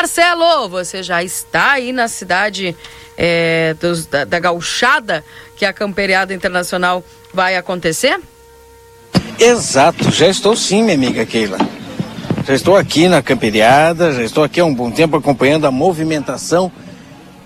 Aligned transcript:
Marcelo, 0.00 0.66
você 0.66 1.02
já 1.02 1.22
está 1.22 1.72
aí 1.72 1.92
na 1.92 2.08
cidade 2.08 2.74
é, 3.18 3.76
dos, 3.78 4.06
da, 4.06 4.24
da 4.24 4.38
gauchada 4.38 5.22
que 5.54 5.66
a 5.66 5.74
Camperiada 5.74 6.32
Internacional 6.32 7.04
vai 7.34 7.54
acontecer? 7.54 8.18
Exato, 9.38 10.10
já 10.10 10.26
estou 10.26 10.56
sim, 10.56 10.82
minha 10.82 10.94
amiga 10.94 11.26
Keila. 11.26 11.58
Já 12.46 12.54
estou 12.54 12.78
aqui 12.78 13.08
na 13.08 13.20
Camperiada, 13.20 14.14
já 14.14 14.22
estou 14.22 14.42
aqui 14.42 14.58
há 14.58 14.64
um 14.64 14.74
bom 14.74 14.90
tempo 14.90 15.18
acompanhando 15.18 15.66
a 15.66 15.70
movimentação, 15.70 16.72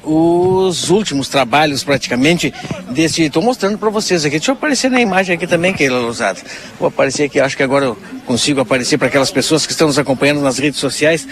os 0.05 0.91
últimos 0.91 1.29
trabalhos 1.29 1.83
praticamente 1.83 2.53
desse. 2.91 3.23
Estou 3.23 3.43
mostrando 3.43 3.79
para 3.79 3.91
vocês 3.91 4.25
aqui. 4.25 4.37
Deixa 4.39 4.51
eu 4.51 4.55
aparecer 4.55 4.91
na 4.91 5.01
imagem 5.01 5.35
aqui 5.35 5.47
também, 5.47 5.73
Keila 5.73 5.99
Lousada. 5.99 6.41
Vou 6.79 6.89
aparecer 6.89 7.25
aqui, 7.25 7.41
acho 7.41 7.57
que 7.57 7.63
agora 7.63 7.87
eu 7.87 7.99
consigo 8.27 8.61
aparecer 8.61 8.99
para 8.99 9.09
aquelas 9.09 9.31
pessoas 9.31 9.67
que 9.67 9.73
estão 9.73 9.87
nos 9.87 9.99
acompanhando 9.99 10.41
nas 10.41 10.59
redes 10.59 10.81
sociais, 10.81 11.27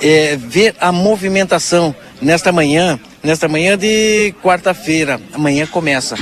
é, 0.00 0.36
ver 0.36 0.74
a 0.80 0.92
movimentação 0.92 1.94
nesta 2.20 2.52
manhã, 2.52 2.98
nesta 3.22 3.48
manhã 3.48 3.76
de 3.76 4.34
quarta-feira. 4.42 5.20
Amanhã 5.32 5.66
começa. 5.66 6.16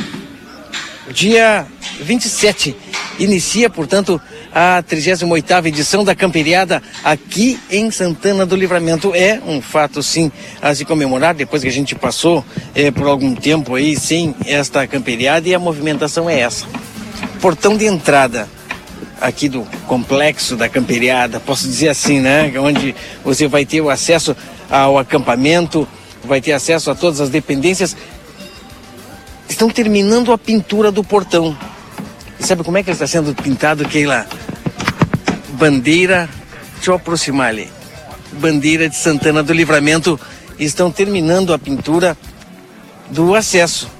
Dia 1.13 1.67
27 2.01 2.77
inicia, 3.19 3.69
portanto, 3.69 4.21
a 4.55 4.83
38ª 4.83 5.67
edição 5.67 6.05
da 6.05 6.15
Camperiada 6.15 6.83
aqui 7.05 7.59
em 7.71 7.91
Santana 7.91 8.45
do 8.45 8.57
Livramento. 8.57 9.15
É 9.15 9.41
um 9.47 9.61
fato, 9.63 10.03
sim, 10.03 10.31
a 10.61 10.75
se 10.75 10.85
comemorar, 10.85 11.35
depois 11.35 11.63
que 11.63 11.69
a 11.69 11.73
gente 11.73 11.95
passou 11.95 12.45
é, 12.75 12.91
por 12.91 13.07
algum 13.07 13.35
tempo 13.35 13.75
aí 13.75 13.97
sem 13.97 14.35
esta 14.47 14.87
Camperiada 14.87 15.49
e 15.49 15.55
a 15.55 15.59
movimentação 15.59 16.29
é 16.29 16.41
essa. 16.41 16.67
Portão 17.41 17.77
de 17.77 17.87
entrada 17.87 18.49
aqui 19.21 19.49
do 19.49 19.63
complexo 19.87 20.57
da 20.57 20.69
Camperiada, 20.69 21.39
posso 21.39 21.67
dizer 21.69 21.89
assim, 21.89 22.21
né? 22.21 22.53
Onde 22.59 22.95
você 23.23 23.47
vai 23.47 23.65
ter 23.65 23.81
o 23.81 23.91
acesso 23.91 24.37
ao 24.71 24.99
acampamento, 24.99 25.87
vai 26.25 26.41
ter 26.41 26.53
acesso 26.53 26.91
a 26.91 26.95
todas 26.95 27.21
as 27.21 27.29
dependências. 27.29 27.97
Estão 29.49 29.69
terminando 29.69 30.33
a 30.33 30.39
pintura 30.39 30.91
do 30.91 31.05
portão. 31.05 31.57
E 32.41 32.43
sabe 32.43 32.65
como 32.65 32.79
é 32.79 32.83
que 32.83 32.89
ele 32.89 32.95
está 32.95 33.07
sendo 33.07 33.35
pintado, 33.35 33.85
Keila? 33.87 34.27
Bandeira, 35.53 36.27
deixa 36.77 36.91
eu 36.91 36.95
aproximar 36.95 37.49
ali. 37.49 37.71
Bandeira 38.33 38.89
de 38.89 38.97
Santana 38.97 39.43
do 39.43 39.53
Livramento. 39.53 40.19
Estão 40.59 40.91
terminando 40.91 41.53
a 41.53 41.59
pintura 41.59 42.17
do 43.11 43.35
acesso. 43.35 43.91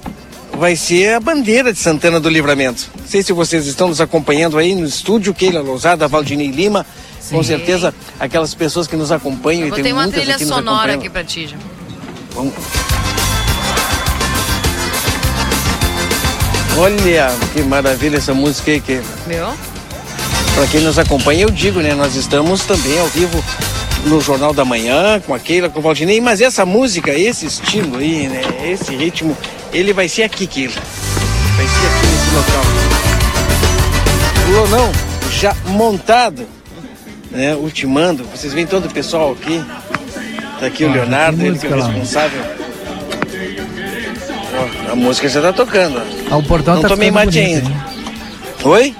Vai 0.53 0.75
ser 0.75 1.15
a 1.15 1.19
bandeira 1.19 1.71
de 1.71 1.79
Santana 1.79 2.19
do 2.19 2.29
Livramento. 2.29 2.89
Não 2.99 3.07
sei 3.07 3.21
se 3.21 3.31
vocês 3.31 3.67
estão 3.67 3.87
nos 3.87 4.01
acompanhando 4.01 4.57
aí 4.57 4.73
no 4.75 4.85
estúdio, 4.85 5.33
Keila 5.33 5.61
Lousada, 5.61 6.07
Valdinei 6.07 6.49
Lima. 6.49 6.85
Sim. 7.19 7.35
Com 7.35 7.43
certeza, 7.43 7.93
aquelas 8.19 8.53
pessoas 8.55 8.87
que 8.87 8.95
nos 8.95 9.11
acompanham. 9.11 9.67
Eu 9.67 9.77
e 9.77 9.83
tem 9.83 9.93
uma 9.93 10.07
trilha 10.07 10.35
aqui 10.35 10.45
sonora 10.45 10.95
aqui 10.95 11.09
para 11.09 11.23
ti, 11.23 11.47
já. 11.47 11.57
Vamos. 12.33 12.53
Olha 16.77 17.29
que 17.53 17.61
maravilha 17.61 18.17
essa 18.17 18.33
música 18.33 18.71
aí, 18.71 18.79
que. 18.79 19.01
Meu? 19.27 19.53
Para 20.55 20.67
quem 20.67 20.81
nos 20.81 20.97
acompanha, 20.97 21.43
eu 21.43 21.49
digo, 21.49 21.79
né? 21.79 21.93
Nós 21.93 22.15
estamos 22.15 22.63
também 22.63 22.99
ao 22.99 23.07
vivo 23.07 23.43
no 24.05 24.19
Jornal 24.19 24.53
da 24.53 24.65
Manhã, 24.65 25.19
com 25.19 25.33
a 25.33 25.39
Keila, 25.39 25.69
com 25.69 25.79
o 25.79 25.81
Valdinei, 25.81 26.19
mas 26.19 26.41
essa 26.41 26.65
música, 26.65 27.11
esse 27.11 27.45
estilo 27.45 27.97
aí, 27.97 28.27
né? 28.27 28.41
Esse 28.63 28.95
ritmo, 28.95 29.37
ele 29.71 29.93
vai 29.93 30.07
ser 30.07 30.23
aqui, 30.23 30.47
Keila. 30.47 30.73
Vai 31.55 31.67
ser 31.67 31.87
aqui 31.87 32.07
nesse 32.07 32.35
local. 32.35 32.63
O 34.47 34.51
Lonão 34.51 34.91
já 35.31 35.55
montado, 35.67 36.47
né? 37.29 37.55
Ultimando. 37.55 38.23
Vocês 38.25 38.53
veem 38.53 38.65
todo 38.65 38.85
o 38.87 38.89
pessoal 38.89 39.31
aqui. 39.33 39.63
Tá 40.59 40.67
aqui 40.67 40.83
ah, 40.83 40.87
o 40.87 40.91
Leonardo, 40.91 41.45
ele 41.45 41.57
que 41.57 41.67
é 41.67 41.69
o 41.69 41.81
responsável. 41.81 42.41
Ó, 44.53 44.91
a 44.91 44.95
música 44.95 45.27
já 45.29 45.41
tá 45.41 45.53
tocando. 45.53 46.20
Ah, 46.31 46.37
o 46.37 46.43
portão 46.43 46.75
Não 46.75 46.81
tá 46.81 46.87
tomei 46.87 47.09
ainda. 47.09 47.37
Hein? 47.37 47.61
Oi? 48.63 48.95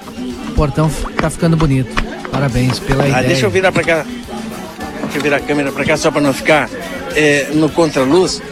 O 0.50 0.52
portão 0.52 0.90
tá 1.16 1.30
ficando 1.30 1.56
bonito. 1.56 1.90
Parabéns 2.30 2.78
pela 2.78 3.04
ah, 3.04 3.08
ideia. 3.08 3.26
Deixa 3.26 3.46
eu 3.46 3.50
virar 3.50 3.72
pra 3.72 3.82
cá. 3.82 4.04
Deixa 5.04 5.16
eu 5.16 5.22
virar 5.22 5.38
a 5.38 5.40
câmera 5.40 5.72
pra 5.72 5.82
cá 5.82 5.96
só 5.96 6.10
pra 6.10 6.20
não 6.20 6.34
ficar 6.34 6.68
é, 7.16 7.48
no 7.54 7.70
contraluz. 7.70 8.42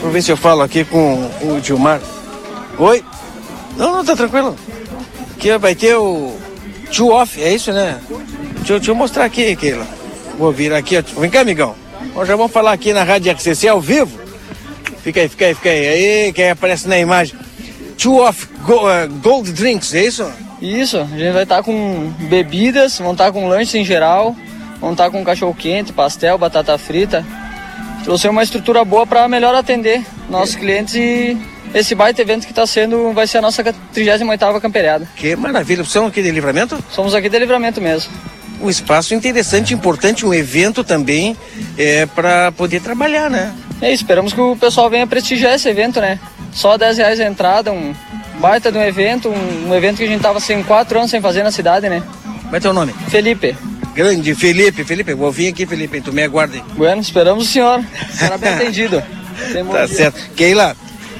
Vou 0.00 0.10
ver 0.10 0.22
se 0.22 0.32
eu 0.32 0.38
falo 0.38 0.62
aqui 0.62 0.86
com 0.86 1.30
o 1.42 1.60
Gilmar. 1.62 2.00
Oi? 2.78 3.04
Não, 3.76 3.92
não, 3.92 4.04
tá 4.04 4.16
tranquilo. 4.16 4.56
Aqui 5.36 5.58
vai 5.58 5.74
ter 5.74 5.96
o 5.96 6.34
two 6.90 7.10
off, 7.10 7.42
é 7.42 7.52
isso, 7.52 7.72
né? 7.72 8.00
Deixa, 8.56 8.74
deixa 8.74 8.90
eu 8.90 8.94
mostrar 8.94 9.26
aqui, 9.26 9.54
Keila. 9.54 9.86
Vou 10.38 10.50
virar 10.50 10.78
aqui. 10.78 10.96
Vem 11.18 11.28
cá, 11.28 11.40
amigão. 11.40 11.74
Nós 12.14 12.26
já 12.26 12.36
vamos 12.36 12.52
falar 12.52 12.72
aqui 12.72 12.94
na 12.94 13.04
Rádio 13.04 13.32
RCC 13.32 13.68
ao 13.68 13.82
vivo. 13.82 14.18
Fica 15.02 15.20
aí, 15.20 15.28
fica 15.28 15.44
aí, 15.44 15.54
fica 15.54 15.68
aí. 15.68 15.88
Aí, 15.88 16.32
quem 16.32 16.50
aparece 16.50 16.88
na 16.88 16.98
imagem. 16.98 17.45
Two 17.98 18.18
off 18.18 18.46
uh, 18.46 19.08
Gold 19.22 19.52
Drinks, 19.52 19.94
é 19.94 20.04
isso? 20.04 20.30
Isso, 20.60 20.98
a 20.98 21.04
gente 21.04 21.32
vai 21.32 21.42
estar 21.42 21.56
tá 21.56 21.62
com 21.62 22.12
bebidas, 22.28 22.98
vão 22.98 23.12
estar 23.12 23.26
tá 23.26 23.32
com 23.32 23.48
lanches 23.48 23.74
em 23.74 23.84
geral, 23.84 24.34
vão 24.80 24.92
estar 24.92 25.04
tá 25.04 25.10
com 25.10 25.24
cachorro 25.24 25.54
quente, 25.54 25.92
pastel, 25.92 26.38
batata 26.38 26.76
frita. 26.78 27.24
Trouxe 28.04 28.28
uma 28.28 28.42
estrutura 28.42 28.84
boa 28.84 29.06
para 29.06 29.26
melhor 29.28 29.54
atender 29.54 30.04
nossos 30.30 30.54
clientes 30.54 30.94
e 30.94 31.36
esse 31.74 31.94
baita 31.94 32.22
evento 32.22 32.46
que 32.46 32.52
está 32.52 32.66
sendo, 32.66 33.12
vai 33.12 33.26
ser 33.26 33.38
a 33.38 33.42
nossa 33.42 33.62
38ª 33.62 34.60
camperiada. 34.60 35.08
Que 35.16 35.34
maravilha, 35.36 35.84
são 35.84 36.06
aqui 36.06 36.22
de 36.22 36.30
Livramento? 36.30 36.78
Somos 36.90 37.14
aqui 37.14 37.28
de 37.28 37.38
Livramento 37.38 37.80
mesmo. 37.80 38.12
Um 38.62 38.70
espaço 38.70 39.14
interessante, 39.14 39.74
importante, 39.74 40.24
um 40.24 40.32
evento 40.32 40.82
também 40.82 41.36
é, 41.76 42.06
para 42.06 42.50
poder 42.52 42.80
trabalhar, 42.80 43.28
né? 43.28 43.54
É, 43.82 43.92
esperamos 43.92 44.32
que 44.32 44.40
o 44.40 44.56
pessoal 44.56 44.88
venha 44.88 45.06
prestigiar 45.06 45.54
esse 45.54 45.68
evento, 45.68 46.00
né? 46.00 46.18
Só 46.56 46.78
10 46.78 46.96
reais 46.96 47.20
a 47.20 47.26
entrada, 47.26 47.70
um 47.70 47.94
baita 48.40 48.72
de 48.72 48.78
um 48.78 48.82
evento, 48.82 49.28
um, 49.28 49.68
um 49.68 49.74
evento 49.74 49.98
que 49.98 50.04
a 50.04 50.06
gente 50.06 50.22
tava 50.22 50.40
sem 50.40 50.62
quatro 50.62 50.98
anos 50.98 51.10
sem 51.10 51.20
fazer 51.20 51.42
na 51.42 51.50
cidade, 51.50 51.86
né? 51.86 52.02
Como 52.44 52.56
é 52.56 52.58
teu 52.60 52.72
nome? 52.72 52.94
Felipe. 53.10 53.54
Grande 53.94 54.34
Felipe, 54.34 54.82
Felipe, 54.82 55.12
vou 55.12 55.30
vir 55.30 55.48
aqui, 55.48 55.66
Felipe, 55.66 56.00
tu 56.00 56.14
me 56.14 56.22
aguarde. 56.22 56.64
Bueno, 56.74 57.02
esperamos 57.02 57.46
o 57.46 57.52
senhor. 57.52 57.84
Será 58.10 58.38
bem 58.38 58.54
atendido. 58.54 59.02
tá 59.70 59.86
certo. 59.86 60.18
Keila, 60.34 60.74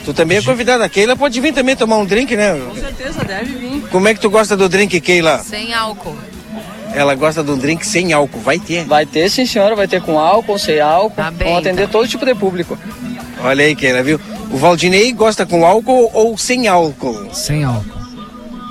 tu 0.06 0.14
também 0.14 0.38
é 0.38 0.42
convidada. 0.42 0.88
Keila 0.88 1.14
pode 1.14 1.38
vir 1.38 1.52
também 1.52 1.76
tomar 1.76 1.98
um 1.98 2.06
drink, 2.06 2.34
né? 2.34 2.58
Com 2.68 2.74
certeza, 2.74 3.22
deve 3.22 3.52
vir. 3.52 3.82
Como 3.90 4.08
é 4.08 4.14
que 4.14 4.20
tu 4.20 4.30
gosta 4.30 4.56
do 4.56 4.70
drink, 4.70 4.98
Keila? 5.02 5.38
Sem 5.40 5.74
álcool. 5.74 6.16
Ela 6.94 7.14
gosta 7.14 7.44
de 7.44 7.50
um 7.50 7.58
drink 7.58 7.86
sem 7.86 8.14
álcool, 8.14 8.40
vai 8.40 8.58
ter? 8.58 8.84
Vai 8.86 9.04
ter, 9.04 9.30
sim, 9.30 9.44
senhora, 9.44 9.76
vai 9.76 9.86
ter 9.86 10.00
com 10.00 10.18
álcool, 10.18 10.58
sem 10.58 10.80
álcool. 10.80 11.14
Tá 11.14 11.30
bem, 11.30 11.48
Vamos 11.48 11.60
atender 11.60 11.86
tá. 11.86 11.92
todo 11.92 12.08
tipo 12.08 12.24
de 12.24 12.34
público. 12.34 12.78
Olha 13.42 13.66
aí, 13.66 13.76
Keila, 13.76 14.02
viu? 14.02 14.18
O 14.56 14.58
Valdinei 14.58 15.12
gosta 15.12 15.44
com 15.44 15.66
álcool 15.66 16.10
ou 16.14 16.38
sem 16.38 16.66
álcool? 16.66 17.28
Sem 17.30 17.62
álcool. 17.62 18.00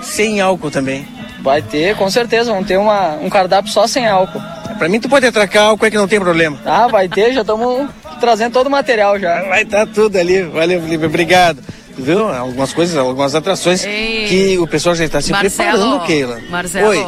Sem 0.01 0.41
álcool 0.41 0.71
também. 0.71 1.07
Vai 1.43 1.61
ter, 1.61 1.95
com 1.95 2.09
certeza, 2.09 2.51
vamos 2.51 2.67
ter 2.67 2.75
uma, 2.77 3.17
um 3.17 3.29
cardápio 3.29 3.71
só 3.71 3.85
sem 3.85 4.07
álcool. 4.07 4.41
Pra 4.79 4.89
mim 4.89 4.99
tu 4.99 5.07
pode 5.07 5.27
atracar 5.27 5.65
álcool 5.65 5.85
é 5.85 5.91
que 5.91 5.97
não 5.97 6.07
tem 6.07 6.19
problema. 6.19 6.57
Ah, 6.65 6.87
vai 6.87 7.07
ter, 7.07 7.33
já 7.33 7.41
estamos 7.41 7.87
trazendo 8.19 8.53
todo 8.53 8.65
o 8.65 8.71
material 8.71 9.19
já. 9.19 9.43
Vai 9.43 9.61
estar 9.61 9.85
tá 9.85 9.91
tudo 9.93 10.17
ali. 10.17 10.41
Valeu, 10.41 10.81
Felipe, 10.81 11.05
obrigado. 11.05 11.59
Viu? 11.95 12.29
Algumas 12.33 12.73
coisas, 12.73 12.97
algumas 12.97 13.35
atrações 13.35 13.83
Ei, 13.83 14.25
que 14.27 14.57
o 14.57 14.65
pessoal 14.65 14.95
já 14.95 15.05
está 15.05 15.21
se 15.21 15.31
Marcelo, 15.31 15.69
preparando, 15.69 16.05
Keila. 16.07 16.41
Marcelo. 16.49 16.87
Oi. 16.87 17.05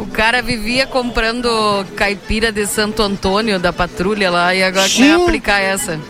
O 0.00 0.06
cara 0.06 0.42
vivia 0.42 0.84
comprando 0.84 1.86
caipira 1.94 2.50
de 2.50 2.66
Santo 2.66 3.02
Antônio 3.02 3.60
da 3.60 3.72
patrulha 3.72 4.32
lá 4.32 4.52
e 4.52 4.64
agora 4.64 4.88
Sim. 4.88 5.02
quer 5.02 5.14
aplicar 5.14 5.60
essa. 5.60 6.00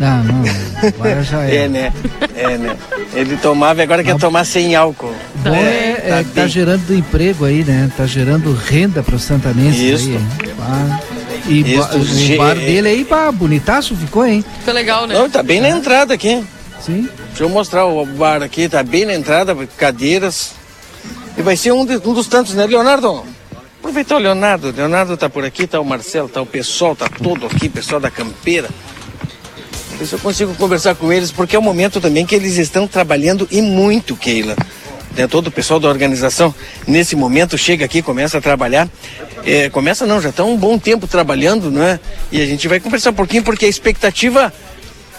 Não, 0.00 0.24
não. 0.24 0.63
Agora 0.88 1.22
já 1.22 1.44
é. 1.44 1.56
é, 1.56 1.68
né? 1.68 1.92
É, 2.34 2.58
né? 2.58 2.76
Ele 3.12 3.36
tomava 3.36 3.80
e 3.80 3.82
agora 3.82 4.02
quer 4.02 4.16
tomar 4.16 4.44
sem 4.44 4.74
álcool. 4.74 5.14
Bom, 5.36 5.54
é, 5.54 6.02
é, 6.04 6.24
tá, 6.24 6.42
tá 6.42 6.46
gerando 6.46 6.94
emprego 6.94 7.44
aí, 7.44 7.64
né? 7.64 7.90
Tá 7.96 8.06
gerando 8.06 8.52
renda 8.52 9.02
para 9.02 9.14
os 9.14 9.22
santanenses 9.22 10.02
Isso. 10.02 10.08
aí. 10.10 10.20
Ah, 10.60 11.00
e 11.46 11.74
Isso, 11.74 12.34
o 12.34 12.36
bar 12.36 12.54
dele 12.54 12.88
aí, 12.88 13.04
pá, 13.04 13.30
bonitaço 13.30 13.94
ficou, 13.94 14.26
hein? 14.26 14.44
Ficou 14.58 14.74
legal, 14.74 15.06
né? 15.06 15.14
Não, 15.14 15.28
tá 15.28 15.42
bem 15.42 15.60
na 15.60 15.68
entrada 15.68 16.14
aqui. 16.14 16.44
Sim. 16.80 17.08
Deixa 17.28 17.44
eu 17.44 17.48
mostrar 17.48 17.86
o 17.86 18.04
bar 18.04 18.42
aqui, 18.42 18.68
tá 18.68 18.82
bem 18.82 19.04
na 19.04 19.14
entrada, 19.14 19.56
cadeiras. 19.76 20.52
E 21.36 21.42
vai 21.42 21.56
ser 21.56 21.72
um, 21.72 21.84
de, 21.84 21.96
um 21.96 22.14
dos 22.14 22.28
tantos, 22.28 22.54
né, 22.54 22.66
Leonardo? 22.66 23.24
Aproveitar 23.78 24.16
o 24.16 24.18
Leonardo. 24.18 24.72
Leonardo 24.74 25.16
tá 25.16 25.28
por 25.28 25.44
aqui, 25.44 25.66
tá 25.66 25.80
o 25.80 25.84
Marcelo, 25.84 26.28
tá 26.28 26.40
o 26.40 26.46
pessoal, 26.46 26.96
tá 26.96 27.08
todo 27.08 27.46
aqui, 27.46 27.68
pessoal 27.68 28.00
da 28.00 28.10
campeira. 28.10 28.70
Ver 29.98 30.06
se 30.06 30.14
eu 30.14 30.18
consigo 30.18 30.54
conversar 30.54 30.94
com 30.94 31.12
eles, 31.12 31.30
porque 31.30 31.54
é 31.54 31.58
o 31.58 31.62
momento 31.62 32.00
também 32.00 32.26
que 32.26 32.34
eles 32.34 32.56
estão 32.56 32.86
trabalhando 32.86 33.46
e 33.50 33.62
muito, 33.62 34.16
Keila. 34.16 34.56
Né, 35.16 35.28
todo 35.28 35.46
o 35.46 35.50
pessoal 35.50 35.78
da 35.78 35.88
organização 35.88 36.52
nesse 36.86 37.14
momento 37.14 37.56
chega 37.56 37.84
aqui, 37.84 38.02
começa 38.02 38.38
a 38.38 38.40
trabalhar. 38.40 38.88
É, 39.46 39.70
começa 39.70 40.04
não, 40.06 40.20
já 40.20 40.30
está 40.30 40.42
um 40.42 40.56
bom 40.56 40.78
tempo 40.78 41.06
trabalhando, 41.06 41.70
né? 41.70 42.00
E 42.32 42.40
a 42.42 42.46
gente 42.46 42.66
vai 42.66 42.80
conversar 42.80 43.10
um 43.10 43.14
pouquinho 43.14 43.42
porque 43.44 43.66
a 43.66 43.68
expectativa 43.68 44.52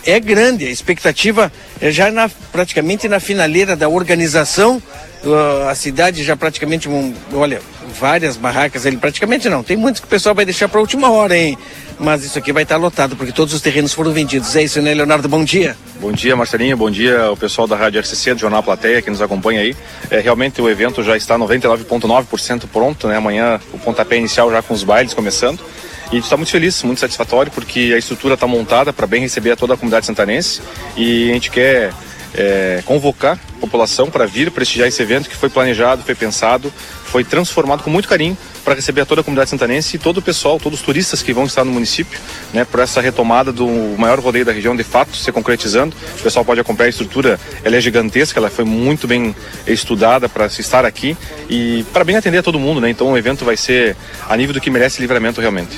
é 0.05 0.19
grande, 0.19 0.65
a 0.65 0.69
expectativa 0.69 1.51
é 1.81 1.91
já 1.91 2.11
na, 2.11 2.29
praticamente 2.51 3.07
na 3.07 3.19
finaleira 3.19 3.75
da 3.75 3.89
organização, 3.89 4.81
uh, 5.23 5.67
a 5.67 5.75
cidade 5.75 6.23
já 6.23 6.35
praticamente, 6.35 6.87
um, 6.87 7.13
olha, 7.33 7.61
várias 7.99 8.37
barracas 8.37 8.85
ali, 8.85 8.97
praticamente 8.97 9.49
não, 9.49 9.63
tem 9.63 9.75
muitos 9.75 9.99
que 9.99 10.07
o 10.07 10.09
pessoal 10.09 10.35
vai 10.35 10.45
deixar 10.45 10.67
para 10.69 10.79
a 10.79 10.81
última 10.81 11.09
hora, 11.09 11.35
hein? 11.35 11.57
Mas 11.99 12.23
isso 12.23 12.37
aqui 12.37 12.51
vai 12.51 12.63
estar 12.63 12.77
lotado, 12.77 13.15
porque 13.15 13.31
todos 13.31 13.53
os 13.53 13.61
terrenos 13.61 13.93
foram 13.93 14.11
vendidos. 14.11 14.55
É 14.55 14.63
isso, 14.63 14.81
né, 14.81 14.93
Leonardo? 14.93 15.27
Bom 15.27 15.43
dia. 15.43 15.75
Bom 15.99 16.11
dia, 16.11 16.35
Marcelinho. 16.35 16.75
Bom 16.75 16.91
dia 16.91 17.23
ao 17.23 17.37
pessoal 17.37 17.67
da 17.67 17.75
Rádio 17.75 18.01
RCC, 18.01 18.33
do 18.33 18.39
Jornal 18.39 18.61
Plateia, 18.61 19.01
que 19.01 19.09
nos 19.09 19.21
acompanha 19.21 19.61
aí. 19.61 19.75
É, 20.09 20.19
realmente 20.19 20.61
o 20.61 20.69
evento 20.69 21.03
já 21.03 21.15
está 21.15 21.37
99,9% 21.37 22.63
pronto, 22.71 23.07
né? 23.07 23.17
Amanhã 23.17 23.59
o 23.73 23.79
pontapé 23.79 24.17
inicial 24.17 24.51
já 24.51 24.61
com 24.61 24.73
os 24.73 24.83
bailes 24.83 25.13
começando. 25.13 25.59
E 26.05 26.09
a 26.09 26.15
gente 26.15 26.25
está 26.25 26.37
muito 26.37 26.51
feliz, 26.51 26.83
muito 26.83 26.99
satisfatório, 26.99 27.51
porque 27.51 27.91
a 27.95 27.97
estrutura 27.97 28.35
está 28.35 28.45
montada 28.45 28.93
para 28.93 29.07
bem 29.07 29.21
receber 29.21 29.51
a 29.51 29.55
toda 29.55 29.73
a 29.73 29.77
comunidade 29.77 30.05
santanense 30.05 30.61
e 30.95 31.31
a 31.31 31.33
gente 31.33 31.49
quer 31.49 31.91
é, 32.37 32.81
convocar 32.85 33.39
a 33.57 33.59
população 33.59 34.09
para 34.09 34.25
vir 34.25 34.51
prestigiar 34.51 34.87
esse 34.87 35.01
evento 35.01 35.29
que 35.29 35.35
foi 35.35 35.49
planejado, 35.49 36.03
foi 36.03 36.15
pensado, 36.15 36.71
foi 37.05 37.23
transformado 37.23 37.83
com 37.83 37.89
muito 37.89 38.07
carinho 38.07 38.37
para 38.63 38.73
receber 38.73 39.01
a 39.01 39.05
toda 39.05 39.21
a 39.21 39.23
comunidade 39.23 39.49
santanense 39.49 39.95
e 39.95 39.99
todo 39.99 40.17
o 40.17 40.21
pessoal, 40.21 40.59
todos 40.59 40.79
os 40.79 40.85
turistas 40.85 41.21
que 41.21 41.31
vão 41.31 41.45
estar 41.45 41.63
no 41.63 41.71
município, 41.71 42.19
né, 42.53 42.65
por 42.65 42.79
essa 42.79 42.99
retomada 42.99 43.51
do 43.53 43.67
maior 43.97 44.19
rodeio 44.19 44.43
da 44.43 44.51
região 44.51 44.75
de 44.75 44.83
fato 44.83 45.15
se 45.15 45.31
concretizando. 45.31 45.95
O 46.19 46.23
pessoal 46.23 46.43
pode 46.43 46.59
acompanhar 46.59 46.87
a 46.87 46.89
estrutura, 46.89 47.39
ela 47.63 47.75
é 47.75 47.81
gigantesca, 47.81 48.39
ela 48.39 48.49
foi 48.49 48.65
muito 48.65 49.07
bem 49.07 49.35
estudada 49.65 50.27
para 50.27 50.49
se 50.49 50.61
estar 50.61 50.83
aqui 50.83 51.15
e 51.49 51.85
para 51.93 52.03
bem 52.03 52.17
atender 52.17 52.39
a 52.39 52.43
todo 52.43 52.59
mundo, 52.59 52.81
né? 52.81 52.89
Então 52.89 53.11
o 53.11 53.17
evento 53.17 53.45
vai 53.45 53.55
ser 53.55 53.95
a 54.27 54.35
nível 54.35 54.53
do 54.53 54.59
que 54.59 54.69
merece 54.69 54.99
livramento 54.99 55.39
realmente 55.39 55.77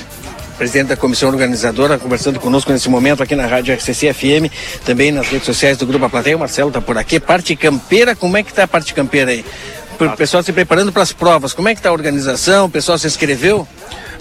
presidente 0.58 0.88
da 0.88 0.96
comissão 0.96 1.28
organizadora, 1.28 1.96
conversando 1.98 2.40
conosco 2.40 2.72
nesse 2.72 2.88
momento 2.90 3.22
aqui 3.22 3.36
na 3.36 3.46
Rádio 3.46 3.72
RCC 3.74 4.12
FM, 4.12 4.52
também 4.84 5.12
nas 5.12 5.28
redes 5.28 5.46
sociais 5.46 5.76
do 5.76 5.86
Grupo 5.86 6.04
A 6.04 6.10
Plateia. 6.10 6.36
O 6.36 6.40
Marcelo 6.40 6.68
está 6.68 6.80
por 6.80 6.98
aqui. 6.98 7.20
Parte 7.20 7.54
campeira, 7.54 8.16
como 8.16 8.36
é 8.36 8.42
que 8.42 8.50
está 8.50 8.64
a 8.64 8.68
parte 8.68 8.92
campeira 8.92 9.30
aí? 9.30 9.44
O 10.00 10.16
pessoal 10.16 10.42
se 10.42 10.52
preparando 10.52 10.92
para 10.92 11.02
as 11.02 11.12
provas, 11.12 11.52
como 11.52 11.68
é 11.68 11.74
que 11.74 11.80
está 11.80 11.90
a 11.90 11.92
organização? 11.92 12.66
O 12.66 12.70
pessoal 12.70 12.98
se 12.98 13.06
inscreveu? 13.06 13.66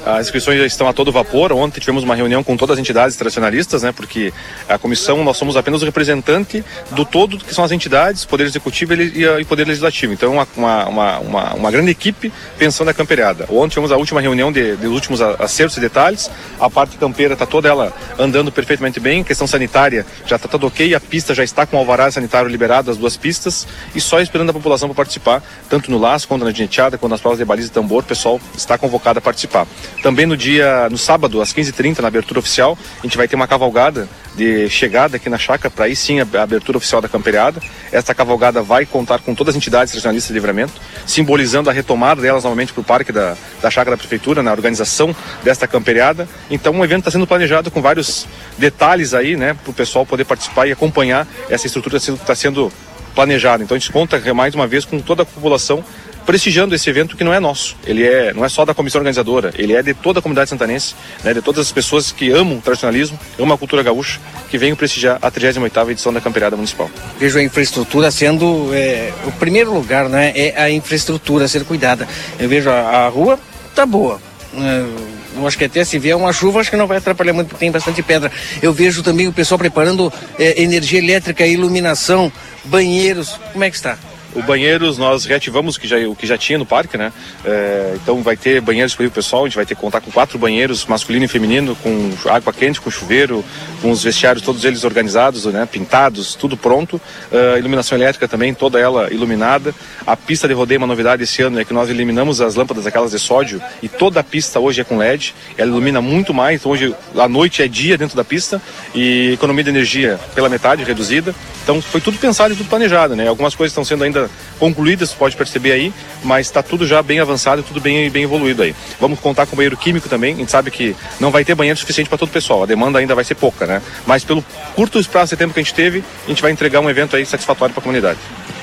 As 0.08 0.28
inscrições 0.28 0.58
já 0.58 0.66
estão 0.66 0.88
a 0.88 0.94
todo 0.94 1.12
vapor. 1.12 1.52
Ontem 1.52 1.82
tivemos 1.82 2.04
uma 2.04 2.16
reunião 2.16 2.42
com 2.44 2.56
todas 2.56 2.76
as 2.76 2.80
entidades 2.80 3.18
tradicionalistas, 3.18 3.84
né? 3.84 3.92
Porque 3.92 4.34
a 4.68 4.78
comissão, 4.78 5.24
nós 5.24 5.36
somos 5.36 5.58
apenas 5.58 5.82
o 5.82 5.86
representante 5.86 6.64
do 6.92 7.04
todo 7.04 7.38
que 7.38 7.54
são 7.54 7.64
as 7.64 7.72
entidades, 7.72 8.24
Poder 8.24 8.46
Executivo 8.46 8.94
e 8.94 9.46
Poder 9.46 9.68
Legislativo. 9.68 10.14
Então, 10.14 10.32
uma, 10.32 10.48
uma, 10.56 11.20
uma, 11.20 11.54
uma 11.54 11.72
grande 11.72 11.92
equipe 11.92 12.32
pensando 12.58 12.90
a 12.90 12.94
camperiada. 12.94 13.46
Ontem 13.50 13.72
tivemos 13.72 13.92
a 13.92 13.98
última 13.98 14.22
reunião 14.22 14.52
de, 14.52 14.78
de 14.78 14.88
últimos 14.88 15.22
acertos 15.22 15.76
e 15.78 15.82
detalhes. 15.82 16.32
A 16.60 16.70
parte 16.70 16.98
campeira 16.98 17.34
está 17.34 17.46
toda 17.46 17.68
ela 17.68 17.94
andando 18.18 18.52
perfeitamente 18.52 19.00
bem. 19.00 19.22
A 19.22 19.24
questão 19.26 19.46
sanitária 19.46 20.06
já 20.26 20.38
está 20.38 20.48
tudo 20.48 20.68
ok. 20.68 20.96
A 20.96 21.00
pista 21.00 21.36
já 21.36 21.44
está 21.44 21.66
com 21.66 21.76
o 21.76 21.80
alvará 21.80 22.10
sanitário 22.10 22.50
liberado, 22.50 22.90
as 22.90 22.98
duas 22.98 23.18
pistas. 23.18 23.68
E 23.94 24.00
só 24.00 24.22
esperando 24.22 24.52
a 24.52 24.54
população 24.54 24.88
para 24.88 24.96
participar, 24.96 25.44
tanto 25.70 25.92
no 25.92 25.98
laço, 25.98 26.28
quanto 26.28 26.46
na 26.46 26.52
gineteada, 26.52 26.98
quanto 26.98 27.12
nas 27.12 27.20
provas 27.20 27.40
de 27.40 27.46
baliza 27.46 27.68
e 27.68 27.72
tambor. 27.72 28.04
O 28.04 28.06
pessoal 28.06 28.40
está 28.56 28.78
convocado 28.78 29.20
a 29.20 29.22
participar. 29.22 29.68
Também 30.02 30.26
no 30.26 30.38
dia, 30.38 30.88
no 30.90 30.98
sábado, 30.98 31.42
às 31.42 31.54
15h30, 31.54 32.00
na 32.00 32.08
abertura 32.08 32.40
oficial, 32.40 32.78
a 33.00 33.02
gente 33.02 33.18
vai 33.18 33.28
ter 33.28 33.36
uma 33.36 33.48
cavalgada 33.48 34.08
de 34.36 34.70
chegada 34.70 35.18
aqui 35.18 35.30
na 35.30 35.38
chácara, 35.38 35.72
para 35.72 35.86
aí 35.86 35.96
sim 35.96 36.20
a 36.20 36.44
abertura 36.44 36.78
oficial 36.78 37.02
da 37.02 37.10
camperiada. 37.10 37.60
Esta 37.92 38.14
cavalgada 38.14 38.62
vai 38.62 38.86
contar 38.86 39.20
com 39.20 39.34
todas 39.34 39.56
as 39.56 39.58
entidades 39.58 39.94
regionalistas 39.94 40.28
de 40.28 40.34
livramento, 40.34 40.74
simbolizando 41.08 41.70
a 41.70 41.74
retomada 41.74 42.22
delas 42.22 42.44
novamente 42.44 42.72
para 42.72 42.82
o 42.82 42.84
parque 42.84 43.12
da, 43.12 43.36
da 43.60 43.72
chácara 43.72 43.96
da 43.96 44.00
prefeitura, 44.00 44.44
na 44.44 44.52
organização 44.52 45.16
desta 45.44 45.68
camperiada. 45.68 46.30
Então 46.52 46.80
o 46.80 46.86
evento 46.86 47.00
está 47.00 47.12
sendo 47.12 47.26
planejado 47.26 47.72
com 47.72 47.82
vários 47.82 48.28
detalhes 48.58 49.16
aí, 49.16 49.36
né, 49.36 49.56
para 49.56 49.72
o 49.72 49.74
pessoal 49.74 50.06
poder 50.06 50.26
participar 50.26 50.68
e 50.68 50.72
acompanhar 50.72 51.28
essa 51.50 51.66
estrutura 51.66 52.00
que 52.00 52.12
está 52.12 52.36
sendo 52.36 52.72
planejada. 53.16 53.64
Então 53.64 53.76
a 53.76 53.80
gente 53.80 53.92
conta 53.92 54.22
mais 54.36 54.54
uma 54.54 54.68
vez 54.68 54.86
com 54.86 55.00
toda 55.00 55.24
a 55.24 55.26
população 55.26 55.84
prestigiando 56.28 56.76
esse 56.76 56.90
evento 56.90 57.16
que 57.16 57.24
não 57.24 57.34
é 57.34 57.40
nosso. 57.40 57.78
Ele 57.86 58.04
é, 58.04 58.34
não 58.34 58.44
é 58.44 58.50
só 58.50 58.66
da 58.66 58.74
comissão 58.74 59.00
organizadora, 59.00 59.54
ele 59.58 59.74
é 59.74 59.82
de 59.82 59.94
toda 59.94 60.20
a 60.20 60.22
comunidade 60.22 60.50
santanense, 60.50 60.94
né, 61.24 61.34
de 61.34 61.42
todas 61.42 61.62
as 61.62 61.72
pessoas 61.72 62.12
que 62.12 62.30
amam 62.30 62.58
o 62.58 62.62
tradicionalismo, 62.62 63.18
amam 63.40 63.56
a 63.56 63.58
cultura 63.58 63.82
gaúcha, 63.82 64.20
que 64.50 64.58
venham 64.58 64.76
prestigiar 64.76 65.18
a 65.22 65.32
38ª 65.32 65.90
edição 65.90 66.12
da 66.12 66.20
Campeirada 66.20 66.58
Municipal. 66.58 66.92
Vejo 67.18 67.40
a 67.40 67.42
infraestrutura 67.42 68.12
sendo 68.12 68.70
é, 68.74 69.14
o 69.26 69.32
primeiro 69.32 69.74
lugar, 69.74 70.10
né, 70.10 70.34
é 70.36 70.62
a 70.62 70.70
infraestrutura 70.70 71.46
a 71.46 71.48
ser 71.48 71.64
cuidada. 71.64 72.06
Eu 72.38 72.50
vejo 72.50 72.70
a, 72.70 73.06
a 73.06 73.08
rua 73.08 73.40
tá 73.74 73.86
boa. 73.86 74.20
É, 74.54 75.46
acho 75.48 75.58
que 75.58 75.64
até 75.64 75.86
se 75.86 75.98
vier 75.98 76.18
uma 76.18 76.34
chuva, 76.34 76.60
acho 76.60 76.70
que 76.70 76.76
não 76.76 76.88
vai 76.88 76.98
atrapalhar 76.98 77.32
muito, 77.32 77.48
porque 77.48 77.60
tem 77.60 77.72
bastante 77.72 78.04
pedra. 78.04 78.30
Eu 78.62 78.74
vejo 78.74 79.02
também 79.02 79.30
o 79.30 79.34
pessoal 79.34 79.58
preparando 79.58 80.12
é, 80.38 80.62
energia 80.62 81.00
elétrica, 81.00 81.48
iluminação, 81.48 82.30
banheiros. 82.66 83.40
Como 83.54 83.64
é 83.64 83.70
que 83.70 83.78
está? 83.78 83.98
O 84.38 84.44
banheiros 84.44 85.00
nós 85.00 85.26
reativamos 85.26 85.78
o 85.78 85.80
que 85.80 85.88
já, 85.88 85.98
o 86.08 86.16
que 86.16 86.28
já 86.28 86.38
tinha 86.38 86.60
no 86.60 86.66
parque, 86.66 86.96
né? 86.96 87.12
É, 87.44 87.94
então 87.96 88.22
vai 88.22 88.38
ter 88.38 88.62
banheiros 88.62 88.94
para 88.94 89.08
o 89.08 89.10
pessoal, 89.10 89.46
a 89.46 89.48
gente 89.48 89.56
vai 89.56 89.66
ter 89.66 89.74
que 89.74 89.82
contar 89.82 90.00
com 90.00 90.12
quatro 90.12 90.38
banheiros, 90.38 90.86
masculino 90.86 91.26
e 91.26 91.28
feminino, 91.28 91.76
com 91.78 92.14
água 92.30 92.54
quente, 92.54 92.80
com 92.80 92.92
chuveiro, 92.92 93.44
com 93.82 93.90
os 93.90 94.04
vestiários 94.04 94.46
todos 94.46 94.64
eles 94.64 94.84
organizados, 94.84 95.46
né? 95.46 95.66
Pintados, 95.66 96.36
tudo 96.36 96.56
pronto. 96.56 97.02
Uh, 97.32 97.58
iluminação 97.58 97.98
elétrica 97.98 98.28
também, 98.28 98.54
toda 98.54 98.80
ela 98.80 99.12
iluminada. 99.12 99.74
A 100.06 100.16
pista 100.16 100.48
de 100.48 100.54
rodeio, 100.54 100.80
uma 100.80 100.88
novidade 100.88 101.24
esse 101.24 101.42
ano 101.42 101.60
é 101.60 101.66
que 101.66 101.74
nós 101.74 101.90
eliminamos 101.90 102.40
as 102.40 102.54
lâmpadas 102.54 102.86
aquelas 102.86 103.10
de 103.10 103.20
sódio 103.20 103.60
e 103.82 103.90
toda 103.90 104.20
a 104.20 104.24
pista 104.24 104.60
hoje 104.60 104.82
é 104.82 104.84
com 104.84 104.98
LED. 104.98 105.34
Ela 105.58 105.72
ilumina 105.72 106.00
muito 106.00 106.32
mais, 106.32 106.60
então 106.60 106.72
hoje 106.72 106.94
a 107.18 107.28
noite 107.28 107.64
é 107.64 107.68
dia 107.68 107.98
dentro 107.98 108.16
da 108.16 108.24
pista 108.24 108.62
e 108.94 109.32
economia 109.34 109.64
de 109.64 109.72
energia 109.72 110.20
pela 110.36 110.48
metade 110.48 110.84
reduzida. 110.84 111.34
Então 111.68 111.82
foi 111.82 112.00
tudo 112.00 112.18
pensado 112.18 112.54
e 112.54 112.56
tudo 112.56 112.70
planejado, 112.70 113.14
né? 113.14 113.28
Algumas 113.28 113.54
coisas 113.54 113.74
estão 113.74 113.84
sendo 113.84 114.06
ainda 114.06 114.30
concluídas, 114.58 115.12
pode 115.12 115.36
perceber 115.36 115.74
aí, 115.74 115.94
mas 116.24 116.48
está 116.48 116.64
tudo 116.64 116.88
já 116.88 117.04
bem 117.04 117.20
avançado 117.20 117.60
e 117.60 117.64
tudo 117.66 117.82
bem, 117.82 118.10
bem 118.10 118.24
evoluído 118.24 118.64
aí. 118.64 118.74
Vamos 119.02 119.20
contar 119.20 119.46
com 119.46 119.54
banheiro 119.54 119.76
químico 119.76 120.08
também, 120.08 120.34
a 120.34 120.38
gente 120.38 120.50
sabe 120.50 120.72
que 120.72 120.96
não 121.20 121.30
vai 121.30 121.44
ter 121.44 121.56
banheiro 121.56 121.78
suficiente 121.78 122.08
para 122.08 122.18
todo 122.18 122.30
o 122.30 122.32
pessoal, 122.32 122.64
a 122.64 122.66
demanda 122.66 123.00
ainda 123.00 123.14
vai 123.14 123.26
ser 123.26 123.36
pouca, 123.36 123.66
né? 123.66 123.82
Mas 124.06 124.24
pelo 124.24 124.42
curto 124.76 124.98
espaço 124.98 125.36
de 125.36 125.40
tempo 125.40 125.54
que 125.54 125.60
a 125.60 125.64
gente 125.64 125.74
teve, 125.74 126.02
a 126.26 126.30
gente 126.30 126.42
vai 126.42 126.52
entregar 126.52 126.80
um 126.80 126.90
evento 126.90 127.18
aí 127.18 127.26
satisfatório 127.26 127.74
para 127.74 127.82
a 127.82 127.84
comunidade. 127.84 128.18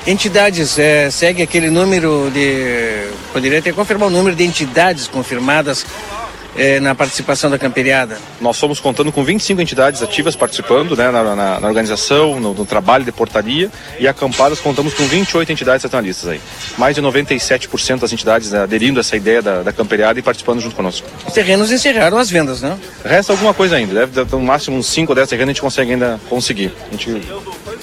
Entidades, 0.07 0.79
é, 0.79 1.11
segue 1.11 1.43
aquele 1.43 1.69
número 1.69 2.31
de. 2.33 3.07
Poderia 3.31 3.59
até 3.59 3.71
confirmar 3.71 4.07
o 4.07 4.11
número 4.11 4.35
de 4.35 4.43
entidades 4.43 5.07
confirmadas 5.07 5.85
é, 6.57 6.79
na 6.79 6.95
participação 6.95 7.49
da 7.49 7.57
camperiada? 7.57 8.17
Nós 8.39 8.57
somos 8.57 8.79
contando 8.79 9.11
com 9.11 9.23
25 9.23 9.61
entidades 9.61 10.01
ativas 10.01 10.35
participando 10.35 10.95
né, 10.95 11.11
na, 11.11 11.35
na, 11.35 11.59
na 11.59 11.67
organização, 11.67 12.39
no, 12.39 12.53
no, 12.53 12.65
trabalho 12.65 13.03
de 13.03 13.11
portaria 13.11 13.69
e 13.99 14.07
acampadas 14.07 14.59
contamos 14.59 14.93
com 14.93 15.03
28 15.05 15.51
entidades 15.51 15.83
nacionalistas 15.83 16.29
aí. 16.29 16.41
Mais 16.77 16.95
de 16.95 17.01
97% 17.01 17.99
das 17.99 18.11
entidades 18.13 18.51
né, 18.51 18.61
aderindo 18.61 18.99
a 18.99 19.01
essa 19.01 19.15
ideia 19.15 19.41
da, 19.41 19.63
da 19.63 19.73
camperiada 19.73 20.19
e 20.19 20.21
participando 20.21 20.59
junto 20.61 20.75
conosco. 20.75 21.07
Os 21.27 21.33
terrenos 21.33 21.71
encerraram 21.71 22.17
as 22.17 22.29
vendas, 22.29 22.61
não? 22.61 22.79
Resta 23.03 23.33
alguma 23.33 23.53
coisa 23.53 23.75
ainda, 23.75 24.05
deve 24.07 24.31
no 24.31 24.41
máximo 24.41 24.77
uns 24.77 24.87
5 24.87 25.11
ou 25.11 25.15
10 25.15 25.29
terrenos 25.29 25.49
a 25.49 25.53
gente 25.53 25.61
consegue 25.61 25.91
ainda 25.91 26.19
conseguir. 26.29 26.71
A 26.87 26.91
gente 26.91 27.21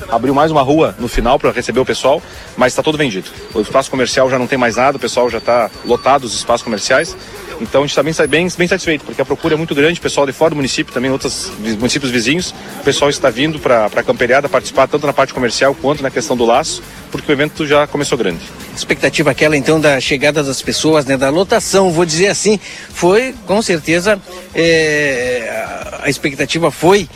abriu 0.08 0.34
mais 0.34 0.50
uma 0.50 0.62
rua 0.62 0.94
no 0.98 1.08
final 1.08 1.38
para 1.38 1.50
receber 1.50 1.80
o 1.80 1.84
pessoal, 1.84 2.22
mas 2.56 2.72
está 2.72 2.82
todo 2.82 2.98
vendido. 2.98 3.28
O 3.54 3.60
espaço 3.60 3.90
comercial 3.90 4.28
já 4.30 4.38
não 4.38 4.46
tem 4.46 4.58
mais 4.58 4.76
nada, 4.76 4.96
o 4.96 5.00
pessoal 5.00 5.28
já 5.30 5.38
está 5.38 5.70
lotado 5.84 6.24
os 6.24 6.34
espaços 6.34 6.62
comerciais 6.62 7.16
então 7.62 7.82
a 7.82 7.86
gente 7.86 7.98
está 7.98 8.02
bem, 8.02 8.12
bem, 8.28 8.48
bem 8.58 8.68
satisfeito, 8.68 9.04
porque 9.04 9.22
a 9.22 9.24
procura 9.24 9.54
é 9.54 9.56
muito 9.56 9.74
grande, 9.74 9.98
o 9.98 10.02
pessoal 10.02 10.26
de 10.26 10.32
fora 10.32 10.50
do 10.50 10.56
município, 10.56 10.92
também 10.92 11.10
outros 11.10 11.50
municípios 11.78 12.10
vizinhos, 12.10 12.54
o 12.80 12.84
pessoal 12.84 13.08
está 13.08 13.30
vindo 13.30 13.58
para 13.58 13.86
a 13.86 14.02
camperiada 14.02 14.48
participar 14.48 14.88
tanto 14.88 15.06
na 15.06 15.12
parte 15.12 15.32
comercial 15.32 15.74
quanto 15.74 16.02
na 16.02 16.10
questão 16.10 16.36
do 16.36 16.44
laço, 16.44 16.82
porque 17.10 17.30
o 17.30 17.32
evento 17.32 17.66
já 17.66 17.86
começou 17.86 18.18
grande. 18.18 18.40
Expectativa 18.76 19.30
aquela 19.30 19.56
então 19.56 19.80
da 19.80 20.00
chegada 20.00 20.42
das 20.42 20.60
pessoas, 20.60 21.06
né, 21.06 21.16
da 21.16 21.30
lotação, 21.30 21.90
vou 21.90 22.04
dizer 22.04 22.28
assim, 22.28 22.58
foi 22.90 23.34
com 23.46 23.62
certeza 23.62 24.20
é, 24.54 25.64
a 26.02 26.10
expectativa 26.10 26.70
foi, 26.70 27.08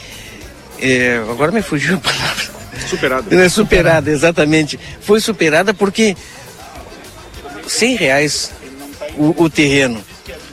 é, 0.81 1.21
agora 1.29 1.51
me 1.51 1.63
fugiu 1.63 1.97
a 1.97 1.99
palavra. 1.99 2.57
Superada. 2.89 3.35
É 3.35 3.49
superada, 3.49 4.11
exatamente. 4.11 4.79
Foi 5.01 5.19
superada 5.19 5.73
porque 5.75 6.15
100 7.67 7.97
reais 7.97 8.53
o, 9.17 9.45
o 9.45 9.51
terreno 9.51 10.01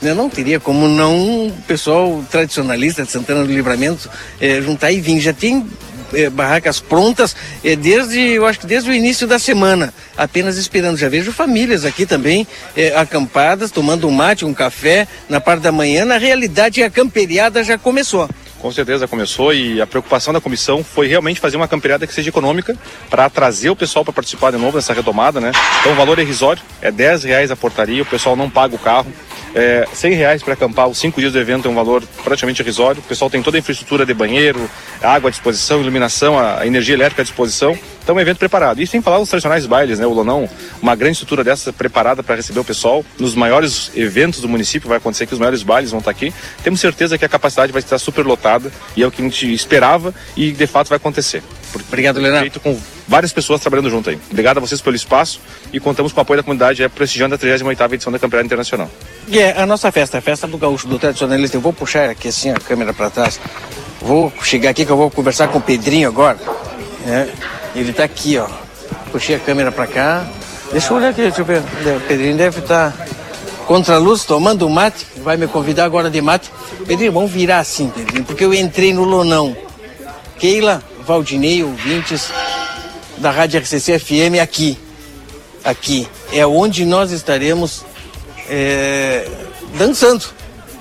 né? 0.04 0.14
Não 0.14 0.30
teria 0.30 0.60
como 0.60 0.88
não 0.88 1.48
o 1.48 1.54
pessoal 1.68 2.24
tradicionalista 2.30 3.04
de 3.04 3.12
Santana 3.12 3.44
do 3.44 3.52
Livramento 3.52 4.10
é, 4.40 4.62
juntar 4.62 4.92
e 4.92 5.00
vir. 5.00 5.20
Já 5.20 5.34
tem 5.34 5.66
é, 6.14 6.30
barracas 6.30 6.80
prontas 6.80 7.36
é, 7.64 7.76
desde, 7.76 8.20
eu 8.20 8.46
acho 8.46 8.60
que 8.60 8.68
desde 8.68 8.90
o 8.90 8.94
início 8.94 9.26
da 9.26 9.40
semana, 9.40 9.94
apenas 10.16 10.58
esperando. 10.58 10.98
Já 10.98 11.10
vejo 11.10 11.32
famílias 11.32 11.86
aqui 11.86 12.06
também 12.06 12.48
acampadas, 12.96 13.72
tomando 13.72 14.08
um 14.08 14.12
mate, 14.12 14.46
um 14.46 14.54
café 14.54 15.08
na 15.28 15.42
parte 15.42 15.62
da 15.62 15.72
manhã. 15.72 16.06
Na 16.06 16.18
realidade, 16.18 16.84
a 16.84 16.90
camperiada 16.90 17.64
já 17.64 17.78
começou. 17.78 18.30
Com 18.64 18.72
certeza 18.72 19.10
começou 19.10 19.54
e 19.54 19.82
a 19.82 19.86
preocupação 19.86 20.34
da 20.34 20.40
comissão 20.40 20.86
foi 20.86 21.06
realmente 21.06 21.38
fazer 21.38 21.58
uma 21.58 21.68
camperiada 21.68 22.08
que 22.08 22.14
seja 22.14 22.30
econômica 22.30 22.78
para 23.10 23.30
trazer 23.30 23.70
o 23.70 23.76
pessoal 23.76 24.06
para 24.06 24.14
participar 24.14 24.52
de 24.52 24.58
novo 24.58 24.78
nessa 24.78 24.94
retomada, 24.94 25.42
né? 25.42 25.52
Então 25.82 25.92
o 25.92 25.96
valor 25.96 26.18
é 26.18 26.22
irrisório, 26.22 26.64
é 26.82 26.90
10 26.90 27.26
reais 27.26 27.52
a 27.52 27.58
portaria, 27.58 28.02
o 28.02 28.06
pessoal 28.06 28.38
não 28.38 28.50
paga 28.50 28.74
o 28.74 28.80
carro, 28.80 29.12
É, 29.56 29.88
100 29.94 30.14
reais 30.16 30.42
para 30.42 30.56
acampar 30.56 30.88
os 30.88 30.98
cinco 30.98 31.20
dias 31.20 31.32
do 31.32 31.40
evento 31.40 31.68
é 31.68 31.72
um 31.72 31.76
valor 31.76 32.04
praticamente 32.24 32.62
irrisório. 32.64 33.02
O 33.02 33.04
pessoal 33.04 33.30
tem 33.30 33.44
toda 33.44 33.56
a 33.56 33.60
infraestrutura 33.60 34.04
de 34.04 34.12
banheiro, 34.12 34.68
água 35.00 35.30
à 35.30 35.32
disposição, 35.32 35.80
iluminação, 35.80 36.40
a 36.40 36.66
energia 36.66 36.96
elétrica 36.96 37.22
à 37.22 37.26
disposição. 37.26 37.78
Então, 38.04 38.16
é 38.16 38.18
um 38.18 38.22
evento 38.22 38.38
preparado. 38.38 38.82
E 38.82 38.88
sem 38.88 39.02
falar 39.02 39.20
os 39.20 39.30
tradicionais 39.30 39.66
bailes, 39.66 40.00
né? 40.00 40.06
O 40.06 40.14
Lonão, 40.14 40.50
uma 40.82 40.96
grande 40.96 41.14
estrutura 41.14 41.44
dessa 41.44 41.72
preparada 41.72 42.22
para 42.22 42.36
receber 42.36 42.60
o 42.60 42.64
pessoal. 42.64 43.04
Nos 43.18 43.34
maiores 43.34 43.92
eventos 43.96 44.42
do 44.42 44.50
município 44.50 44.90
vai 44.90 44.98
acontecer 44.98 45.26
que 45.26 45.34
os 45.34 45.40
maiores 45.40 45.64
bailes 45.64 45.92
vão 45.92 46.00
estar 46.00 46.12
aqui. 46.12 46.34
Temos 46.64 46.80
certeza 46.80 47.18
que 47.18 47.26
a 47.26 47.30
capacidade 47.30 47.72
vai 47.72 47.80
estar 47.80 47.98
super 47.98 48.26
lotada 48.26 48.72
e 48.96 49.04
é 49.04 49.08
o 49.08 49.12
que 49.12 49.22
a 49.22 49.26
gente 49.26 49.54
esperava 49.54 50.14
e 50.36 50.52
de 50.52 50.68
fato 50.68 50.90
vai 50.90 50.98
acontecer. 50.98 51.42
Obrigado, 51.88 52.20
Leonardo. 52.20 52.42
Feito 52.42 52.60
com 52.60 52.80
várias 53.08 53.32
pessoas 53.32 53.62
trabalhando 53.62 53.90
junto 53.90 54.10
aí. 54.10 54.20
Obrigado 54.30 54.58
a 54.58 54.60
vocês 54.60 54.82
pelo 54.82 54.96
espaço 54.96 55.40
e 55.72 55.80
contamos 55.80 56.12
com 56.12 56.20
o 56.20 56.22
apoio 56.22 56.38
da 56.38 56.44
comunidade 56.44 56.84
é, 56.84 56.90
prestigiando 56.90 57.36
a 57.36 57.38
38ª 57.38 57.94
edição 57.94 58.12
da 58.12 58.20
Campeonato 58.20 58.46
Internacional. 58.46 58.90
E 59.28 59.40
é 59.40 59.60
a 59.60 59.66
nossa 59.66 59.92
festa, 59.92 60.18
a 60.18 60.22
festa 60.22 60.46
do 60.46 60.58
gaúcho, 60.58 60.88
do 60.88 61.00
tradicionalista. 61.00 61.58
Eu 61.58 61.62
vou 61.62 61.74
puxar 61.74 62.10
aqui 62.10 62.28
assim 62.28 62.52
a 62.52 62.56
câmera 62.56 62.94
para 62.94 63.10
trás. 63.10 63.40
Vou 64.02 64.32
chegar 64.44 64.70
aqui 64.70 64.86
que 64.86 64.92
eu 64.92 64.98
vou 64.98 65.10
conversar 65.10 65.48
com 65.48 65.58
o 65.58 65.62
Pedrinho 65.62 66.08
agora. 66.08 66.38
É, 67.08 67.28
ele 67.76 67.92
está 67.92 68.04
aqui, 68.04 68.38
ó. 68.38 68.48
Puxei 69.12 69.36
a 69.36 69.40
câmera 69.40 69.72
para 69.72 69.88
cá. 69.88 70.26
Deixa 70.72 70.92
eu 70.92 70.98
olhar 70.98 71.10
aqui, 71.10 71.22
deixa 71.22 71.42
eu 71.42 71.46
ver. 71.46 71.60
O 71.60 72.02
Pedrinho 72.08 72.38
deve 72.38 72.60
estar 72.60 72.92
tá 72.92 73.06
contra 73.66 73.96
a 73.96 73.98
luz, 73.98 74.26
tomando 74.26 74.70
mate. 74.70 75.06
Vai 75.18 75.38
me 75.38 75.48
convidar 75.48 75.86
agora 75.86 76.10
de 76.10 76.22
mate. 76.22 76.52
Pedrinho, 76.86 77.12
vamos 77.12 77.32
virar 77.32 77.60
assim, 77.60 77.90
Pedrinho, 77.90 78.26
porque 78.26 78.44
eu 78.44 78.54
entrei 78.54 78.94
no 78.94 79.04
Lonão. 79.04 79.56
Keila, 80.40 80.84
Valdinei, 81.06 81.64
ouvintes 81.64 82.30
da 83.18 83.32
Rádio 83.32 83.60
RCC 83.60 84.00
FM 84.00 84.42
aqui. 84.42 84.78
Aqui 85.64 86.08
é 86.32 86.46
onde 86.46 86.86
nós 86.86 87.12
estaremos 87.12 87.86
é, 88.50 89.28
dançando, 89.78 90.26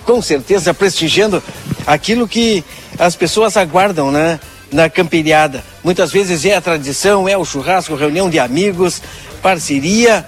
com 0.05 0.21
certeza 0.21 0.75
prestigiando 0.75 1.43
aquilo 1.87 2.27
que 2.27 2.65
as 2.99 3.15
pessoas 3.15 3.57
aguardam, 3.57 4.11
né? 4.11 4.41
Na 4.73 4.89
camperiada. 4.89 5.63
Muitas 5.85 6.13
vezes 6.13 6.45
é 6.45 6.55
a 6.55 6.61
tradição, 6.61 7.29
é 7.29 7.37
o 7.37 7.45
churrasco, 7.45 7.95
reunião 7.97 8.31
de 8.31 8.39
amigos, 8.39 9.03
parceria, 9.43 10.25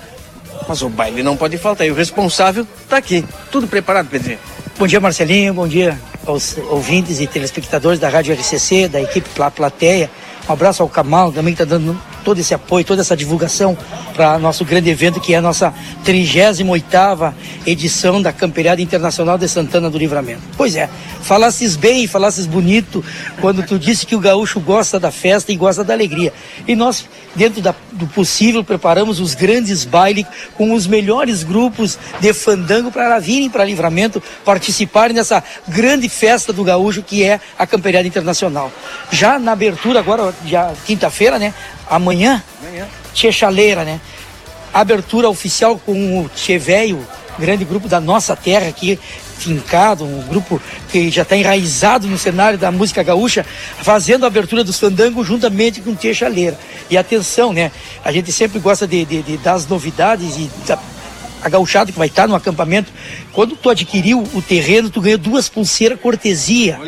mas 0.69 0.83
o 0.83 0.89
baile 0.89 1.23
não 1.23 1.37
pode 1.37 1.57
faltar. 1.59 1.87
E 1.87 1.91
o 1.91 1.95
responsável 1.95 2.67
está 2.83 2.97
aqui. 2.97 3.25
Tudo 3.53 3.69
preparado, 3.69 4.09
Pedrinho? 4.09 4.39
Bom 4.77 4.87
dia, 4.87 5.01
Marcelinho. 5.01 5.55
Bom 5.55 5.69
dia 5.69 5.97
aos 6.27 6.57
ouvintes 6.71 7.21
e 7.21 7.27
telespectadores 7.27 8.01
da 8.01 8.09
Rádio 8.09 8.35
RCC, 8.35 8.89
da 8.89 9.01
equipe 9.01 9.29
Plateia. 9.55 10.11
Um 10.49 10.53
abraço 10.53 10.83
ao 10.83 10.89
Camal, 10.89 11.31
também 11.31 11.55
que 11.55 11.63
está 11.63 11.77
dando 11.77 11.97
todo 12.25 12.39
esse 12.39 12.55
apoio, 12.55 12.85
toda 12.85 13.03
essa 13.03 13.17
divulgação 13.17 13.77
para 14.15 14.39
nosso 14.39 14.65
grande 14.65 14.91
evento, 14.91 15.21
que 15.21 15.35
é 15.35 15.37
a 15.37 15.43
nossa 15.43 15.73
38ª 16.05 17.35
edição 17.67 18.21
da 18.21 18.33
Camperiada 18.33 18.81
Internacional 18.81 19.37
de 19.37 19.49
Santana 19.49 19.91
do 19.91 19.99
Livramento. 19.99 20.43
Pois 20.57 20.75
é, 20.75 20.89
falasses 21.23 21.77
bem, 21.77 22.07
falasses 22.07 22.47
bonito, 22.47 23.05
quando 23.41 23.63
tu 23.63 23.79
disse 23.79 24.07
que 24.07 24.17
o 24.17 24.21
gaúcho 24.21 24.59
gosta 24.59 24.99
da 24.99 25.11
festa 25.11 25.53
e 25.53 25.57
gosta 25.57 25.85
da 25.85 25.93
alegria. 25.93 26.33
E 26.67 26.75
nós, 26.75 27.07
dentro 27.35 27.61
da, 27.61 27.75
do 27.95 28.07
possível, 28.07 28.63
preparamos 28.63 29.21
os 29.21 29.35
grandes 29.35 29.85
bailes 29.85 30.27
com 30.55 30.73
os 30.73 30.87
melhores 30.87 31.43
grupos 31.43 31.99
de 32.21 32.33
fandango 32.33 32.91
para 32.91 33.19
virem 33.19 33.49
para 33.49 33.65
Livramento 33.65 34.23
participarem 34.45 35.15
dessa 35.15 35.43
grande 35.69 36.09
festa 36.09 36.53
do 36.53 36.65
gaúcho 36.65 37.03
que 37.03 37.23
é 37.23 37.41
a 37.59 37.67
Camperiada 37.67 38.07
Internacional. 38.07 38.71
Já 39.11 39.39
na 39.39 39.53
abertura, 39.53 40.01
agora, 40.01 40.35
já 40.45 40.73
quinta-feira, 40.85 41.39
né? 41.39 41.55
amanhã, 41.89 42.43
amanhã. 42.63 42.87
Tchê 43.13 43.31
Chaleira, 43.31 43.85
né? 43.85 44.01
Abertura 44.73 45.29
oficial 45.29 45.79
com 45.79 46.21
o 46.21 46.29
Tchê 46.29 46.59
Velho, 46.59 47.07
grande 47.39 47.65
grupo 47.65 47.89
da 47.89 48.01
nossa 48.01 48.35
terra 48.35 48.69
aqui, 48.69 48.99
fincado, 49.37 50.05
um 50.05 50.23
grupo 50.29 50.61
que 50.89 51.11
já 51.11 51.23
está 51.23 51.37
enraizado 51.37 52.07
no 52.07 52.19
cenário 52.19 52.59
da 52.59 52.71
música 52.71 53.03
gaúcha, 53.03 53.45
fazendo 53.83 54.25
a 54.25 54.27
abertura 54.29 54.65
do 54.65 54.73
fandango 54.73 55.25
juntamente 55.25 55.81
com 55.81 55.91
o 55.91 55.97
Tchê 55.97 56.15
Chaleira. 56.15 56.59
E 56.91 56.97
atenção, 56.97 57.53
né? 57.53 57.71
A 58.05 58.13
gente 58.13 58.33
sempre 58.33 58.59
gosta 58.59 58.87
de, 58.87 59.05
de, 59.05 59.23
de 59.23 59.37
dar 59.39 59.55
as 59.55 59.67
novidades 59.67 60.37
e 60.37 60.51
da, 60.67 60.79
a 61.45 61.49
gauchada 61.51 61.93
que 61.93 61.99
vai 61.99 62.09
estar 62.09 62.27
no 62.27 62.35
acampamento, 62.35 62.91
quando 63.31 63.55
tu 63.55 63.69
adquiriu 63.69 64.25
o 64.33 64.41
terreno, 64.41 64.89
tu 64.89 65.03
ganhou 65.03 65.19
duas 65.19 65.47
pulseiras 65.47 66.01
cortesia. 66.01 66.81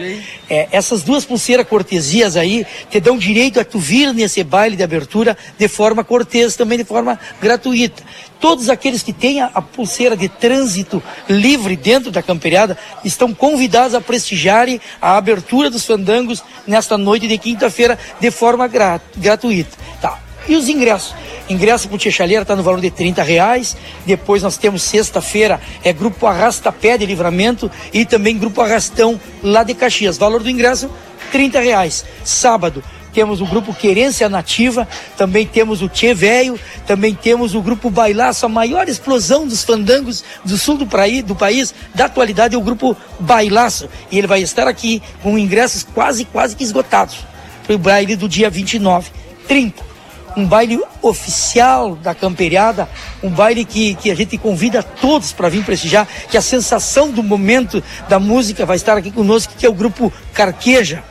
É, 0.48 0.68
essas 0.72 1.02
duas 1.02 1.26
pulseiras 1.26 1.68
cortesias 1.68 2.36
aí 2.36 2.66
te 2.90 2.98
dão 2.98 3.18
direito 3.18 3.60
a 3.60 3.64
tu 3.64 3.78
vir 3.78 4.14
nesse 4.14 4.42
baile 4.42 4.74
de 4.74 4.82
abertura 4.82 5.36
de 5.58 5.68
forma 5.68 6.02
cortês, 6.02 6.56
também 6.56 6.78
de 6.78 6.84
forma 6.84 7.20
gratuita. 7.40 8.02
Todos 8.40 8.70
aqueles 8.70 9.02
que 9.02 9.12
têm 9.12 9.42
a, 9.42 9.50
a 9.52 9.60
pulseira 9.60 10.16
de 10.16 10.28
trânsito 10.28 11.02
livre 11.28 11.76
dentro 11.76 12.10
da 12.10 12.22
camperiada 12.22 12.78
estão 13.04 13.34
convidados 13.34 13.94
a 13.94 14.00
prestigiarem 14.00 14.80
a 15.02 15.18
abertura 15.18 15.68
dos 15.68 15.84
fandangos 15.84 16.42
nesta 16.66 16.96
noite 16.96 17.28
de 17.28 17.36
quinta-feira 17.36 17.98
de 18.18 18.30
forma 18.30 18.66
gra 18.66 19.00
gratuita. 19.16 19.76
Tá. 20.00 20.25
E 20.48 20.54
os 20.54 20.68
ingressos? 20.68 21.14
Ingresso 21.48 21.88
para 21.88 21.96
o 21.96 22.10
Chaleira 22.10 22.42
está 22.42 22.54
no 22.54 22.62
valor 22.62 22.80
de 22.80 22.90
30 22.90 23.22
reais. 23.22 23.76
Depois 24.04 24.42
nós 24.42 24.56
temos 24.56 24.82
sexta-feira, 24.82 25.60
é 25.82 25.92
Grupo 25.92 26.26
Arrasta 26.26 26.70
Pé 26.70 26.96
de 26.96 27.06
Livramento 27.06 27.70
e 27.92 28.04
também 28.04 28.38
Grupo 28.38 28.60
Arrastão 28.60 29.20
lá 29.42 29.62
de 29.62 29.74
Caxias. 29.74 30.18
Valor 30.18 30.42
do 30.42 30.50
ingresso, 30.50 30.90
30 31.32 31.60
reais. 31.60 32.04
Sábado, 32.24 32.82
temos 33.12 33.40
o 33.40 33.46
grupo 33.46 33.74
Querência 33.74 34.28
Nativa, 34.28 34.86
também 35.16 35.46
temos 35.46 35.82
o 35.82 35.88
Tchê 35.88 36.12
Velho, 36.12 36.60
também 36.86 37.14
temos 37.14 37.54
o 37.54 37.62
grupo 37.62 37.88
Bailaço, 37.88 38.44
a 38.44 38.48
maior 38.48 38.88
explosão 38.88 39.46
dos 39.46 39.64
fandangos 39.64 40.22
do 40.44 40.58
sul 40.58 40.76
do, 40.76 40.86
praí, 40.86 41.22
do 41.22 41.34
país, 41.34 41.74
da 41.94 42.04
atualidade 42.04 42.54
é 42.54 42.58
o 42.58 42.60
grupo 42.60 42.96
Bailaço. 43.18 43.88
E 44.12 44.18
ele 44.18 44.26
vai 44.26 44.42
estar 44.42 44.68
aqui 44.68 45.02
com 45.22 45.38
ingressos 45.38 45.82
quase, 45.82 46.24
quase 46.24 46.54
que 46.54 46.62
esgotados 46.62 47.18
para 47.66 47.74
o 47.74 47.78
baile 47.78 48.14
do 48.14 48.28
dia 48.28 48.50
29, 48.50 49.10
30 49.48 49.95
um 50.36 50.44
baile 50.44 50.78
oficial 51.00 51.96
da 51.96 52.14
camperiada, 52.14 52.88
um 53.22 53.30
baile 53.30 53.64
que, 53.64 53.94
que 53.94 54.10
a 54.10 54.14
gente 54.14 54.36
convida 54.36 54.82
todos 54.82 55.32
para 55.32 55.48
vir 55.48 55.64
prestigiar, 55.64 56.06
que 56.30 56.36
a 56.36 56.42
sensação 56.42 57.10
do 57.10 57.22
momento 57.22 57.82
da 58.08 58.20
música 58.20 58.66
vai 58.66 58.76
estar 58.76 58.96
aqui 58.96 59.10
conosco, 59.10 59.54
que 59.56 59.64
é 59.64 59.68
o 59.68 59.74
grupo 59.74 60.12
Carqueja. 60.34 61.02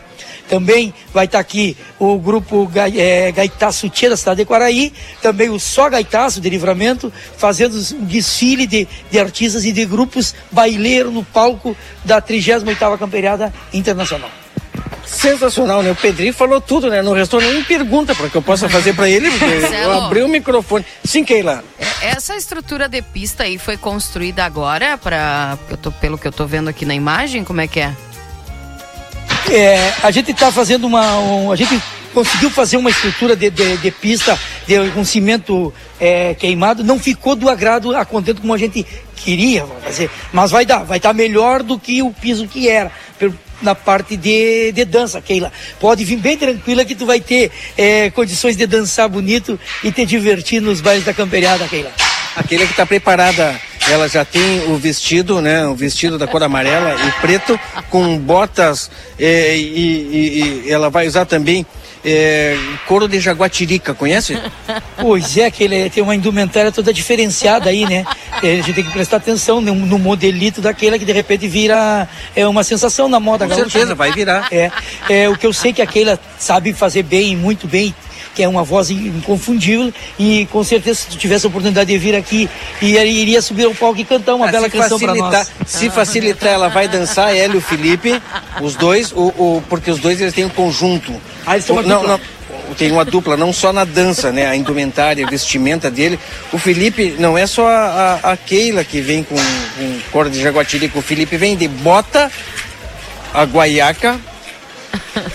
Também 0.48 0.94
vai 1.12 1.26
estar 1.26 1.40
aqui 1.40 1.76
o 1.98 2.20
grupo 2.20 2.70
é, 2.76 3.32
Gaitaço 3.32 3.90
Tia 3.90 4.12
da 4.12 4.18
cidade 4.18 4.42
de 4.42 4.46
Quaraí, 4.46 4.94
também 5.20 5.50
o 5.50 5.60
Só 5.60 5.90
Gaitaço 5.90 6.40
de 6.40 6.48
Livramento, 6.52 7.12
fazendo 7.36 7.76
um 7.96 8.06
desfile 8.06 8.68
de, 8.68 8.88
de 9.10 9.20
artistas 9.20 9.66
e 9.66 9.72
de 9.72 9.86
grupos 9.86 10.36
baileiros 10.52 11.12
no 11.12 11.24
palco 11.24 11.76
da 12.04 12.22
38ª 12.22 12.96
Camperiada 13.00 13.52
Internacional. 13.74 14.45
Sensacional, 15.06 15.84
né? 15.84 15.92
O 15.92 15.96
Pedrinho 15.96 16.34
falou 16.34 16.60
tudo, 16.60 16.90
né? 16.90 17.02
Não 17.02 17.14
restou 17.14 17.40
nenhuma 17.40 17.64
pergunta 17.64 18.14
para 18.16 18.30
que 18.30 18.36
eu 18.36 18.42
possa 18.42 18.68
fazer 18.68 18.94
para 18.94 19.10
ele, 19.10 19.28
eu 19.84 19.92
abri 19.92 20.22
o 20.24 20.28
microfone. 20.28 20.86
Sim, 21.04 21.24
Keila. 21.24 21.64
É, 21.80 22.10
essa 22.10 22.36
estrutura 22.36 22.88
de 22.88 23.02
pista 23.02 23.44
aí 23.44 23.58
foi 23.58 23.78
construída 23.78 24.44
agora, 24.44 24.98
para 24.98 25.58
pelo 26.02 26.18
que 26.18 26.28
eu 26.28 26.32
tô 26.32 26.46
vendo 26.46 26.70
aqui 26.70 26.86
na 26.86 26.96
imagem, 26.96 27.44
como 27.44 27.62
é 27.62 27.68
que 27.68 27.80
é? 27.80 27.96
É, 29.50 29.94
a 30.02 30.10
gente 30.12 30.32
está 30.32 30.52
fazendo 30.52 30.88
uma. 30.88 31.20
Um, 31.20 31.52
a 31.52 31.56
gente 31.56 31.82
conseguiu 32.14 32.50
fazer 32.50 32.78
uma 32.78 32.90
estrutura 32.90 33.36
de, 33.36 33.50
de, 33.50 33.78
de 33.78 33.92
pista 33.92 34.40
de 34.66 34.80
um 34.98 35.04
cimento 35.04 35.74
é, 36.00 36.34
queimado, 36.34 36.84
não 36.84 36.98
ficou 36.98 37.36
do 37.36 37.50
agrado 37.50 37.96
a 37.96 38.06
contento 38.06 38.40
como 38.40 38.54
a 38.54 38.58
gente 38.58 38.86
queria 39.18 39.66
fazer, 39.84 40.10
mas 40.32 40.50
vai 40.50 40.66
dar, 40.66 40.84
vai 40.84 40.98
estar 40.98 41.14
melhor 41.14 41.62
do 41.62 41.78
que 41.78 42.02
o 42.02 42.12
piso 42.12 42.48
que 42.48 42.70
era 42.70 42.92
na 43.62 43.74
parte 43.74 44.18
de, 44.18 44.72
de 44.72 44.86
dança, 44.86 45.22
Keila. 45.22 45.52
Pode 45.80 46.04
vir 46.04 46.18
bem 46.18 46.38
tranquila 46.38 46.86
que 46.86 46.96
tu 46.96 47.06
vai 47.06 47.20
ter 47.20 47.52
é, 47.78 48.10
condições 48.10 48.56
de 48.58 48.68
dançar 48.68 49.08
bonito 49.08 49.60
e 49.84 49.92
te 49.92 50.06
divertir 50.06 50.62
nos 50.62 50.82
bailes 50.82 51.06
da 51.06 51.14
camperiada, 51.14 51.68
Keila. 51.68 51.92
Aquele 52.36 52.66
que 52.66 52.72
está 52.72 52.86
preparada, 52.86 53.60
ela 53.90 54.10
já 54.10 54.26
tem 54.26 54.70
o 54.70 54.78
vestido, 54.78 55.42
né? 55.42 55.66
O 55.68 55.76
vestido 55.76 56.18
da 56.18 56.28
cor 56.28 56.44
amarela 56.44 56.96
e 57.08 57.22
preto, 57.22 57.58
com 57.90 58.18
botas 58.18 58.92
é, 59.18 59.56
e, 59.56 59.62
e, 59.62 60.64
e 60.66 60.72
ela 60.72 60.90
vai 60.90 61.08
usar 61.08 61.26
também 61.26 61.66
é, 62.06 62.56
couro 62.88 63.08
de 63.08 63.20
jaguatirica, 63.20 63.94
conhece? 63.94 64.38
Pois 64.98 65.38
é, 65.38 65.52
que 65.52 65.64
ele 65.64 65.90
tem 65.90 66.02
uma 66.02 66.16
indumentária 66.16 66.72
toda 66.72 66.94
diferenciada 66.94 67.70
aí, 67.70 67.86
né? 67.86 68.06
É, 68.42 68.54
a 68.54 68.56
gente 68.56 68.74
tem 68.74 68.84
que 68.84 68.92
prestar 68.92 69.18
atenção 69.18 69.60
no, 69.60 69.76
no 69.76 70.00
modelito 70.00 70.62
daquela 70.62 70.98
que 70.98 71.06
de 71.06 71.12
repente 71.12 71.48
vira 71.48 72.08
é, 72.36 72.48
uma 72.48 72.64
sensação 72.64 73.08
na 73.08 73.20
moda 73.20 73.46
Com 73.46 73.50
gaúcha. 73.50 73.70
certeza, 73.70 73.90
né? 73.90 73.96
vai 73.96 74.12
virar. 74.12 74.48
É, 74.52 74.72
é, 75.10 75.30
o 75.30 75.38
que 75.38 75.46
eu 75.46 75.54
sei 75.54 75.74
que 75.74 75.82
aquela 75.82 76.18
sabe 76.40 76.74
fazer 76.74 77.04
bem, 77.04 77.36
muito 77.36 77.68
bem, 77.68 77.94
que 78.36 78.44
é 78.44 78.48
uma 78.48 78.64
voz 78.64 78.92
inconfundível 78.92 79.94
e 80.20 80.46
com 80.52 80.64
certeza 80.64 81.00
se 81.00 81.08
tu 81.08 81.18
tivesse 81.18 81.46
a 81.46 81.50
oportunidade 81.50 81.92
de 81.92 81.98
vir 81.98 82.14
aqui 82.14 82.50
iria 82.82 83.42
subir 83.42 83.66
ao 83.66 83.74
palco 83.74 84.00
e 84.00 84.04
cantar 84.04 84.36
uma 84.36 84.48
ah, 84.48 84.52
bela 84.52 84.70
canção 84.70 85.00
para 85.00 85.16
nós. 85.16 85.52
Se 85.66 85.90
facilitar, 85.90 86.54
ela 86.54 86.68
vai 86.68 86.88
dançar, 86.88 87.36
ela 87.36 87.56
e 87.56 87.58
o 87.58 87.62
Felipe, 87.62 88.22
os 88.62 88.76
dois, 88.76 89.12
o, 89.12 89.28
o, 89.28 89.64
porque 89.70 89.90
os 89.90 90.00
dois 90.00 90.20
eles 90.20 90.34
têm 90.34 90.46
um 90.46 90.50
conjunto. 90.50 91.14
Ah, 91.46 91.56
eles 91.56 91.70
o, 91.70 91.82
não, 91.82 92.04
não, 92.04 92.20
tem 92.78 92.92
uma 92.92 93.06
dupla, 93.06 93.38
não 93.38 93.54
só 93.54 93.72
na 93.72 93.86
dança, 93.86 94.32
né? 94.32 94.48
A 94.48 94.56
indumentária, 94.56 95.26
a 95.26 95.30
vestimenta 95.30 95.90
dele. 95.90 96.20
O 96.52 96.58
Felipe, 96.58 97.16
não 97.18 97.38
é 97.38 97.48
só 97.48 97.68
a, 97.68 98.20
a, 98.24 98.32
a 98.34 98.38
Keila 98.38 98.84
que 98.84 99.02
vem 99.02 99.24
com, 99.24 99.36
com 99.36 100.00
cor 100.12 100.30
de 100.30 100.42
jaguatirica, 100.42 101.00
o 101.00 101.02
Felipe 101.02 101.38
vem 101.38 101.56
de 101.56 101.68
bota, 101.68 102.32
a 103.34 103.44
guaiaca, 103.44 104.20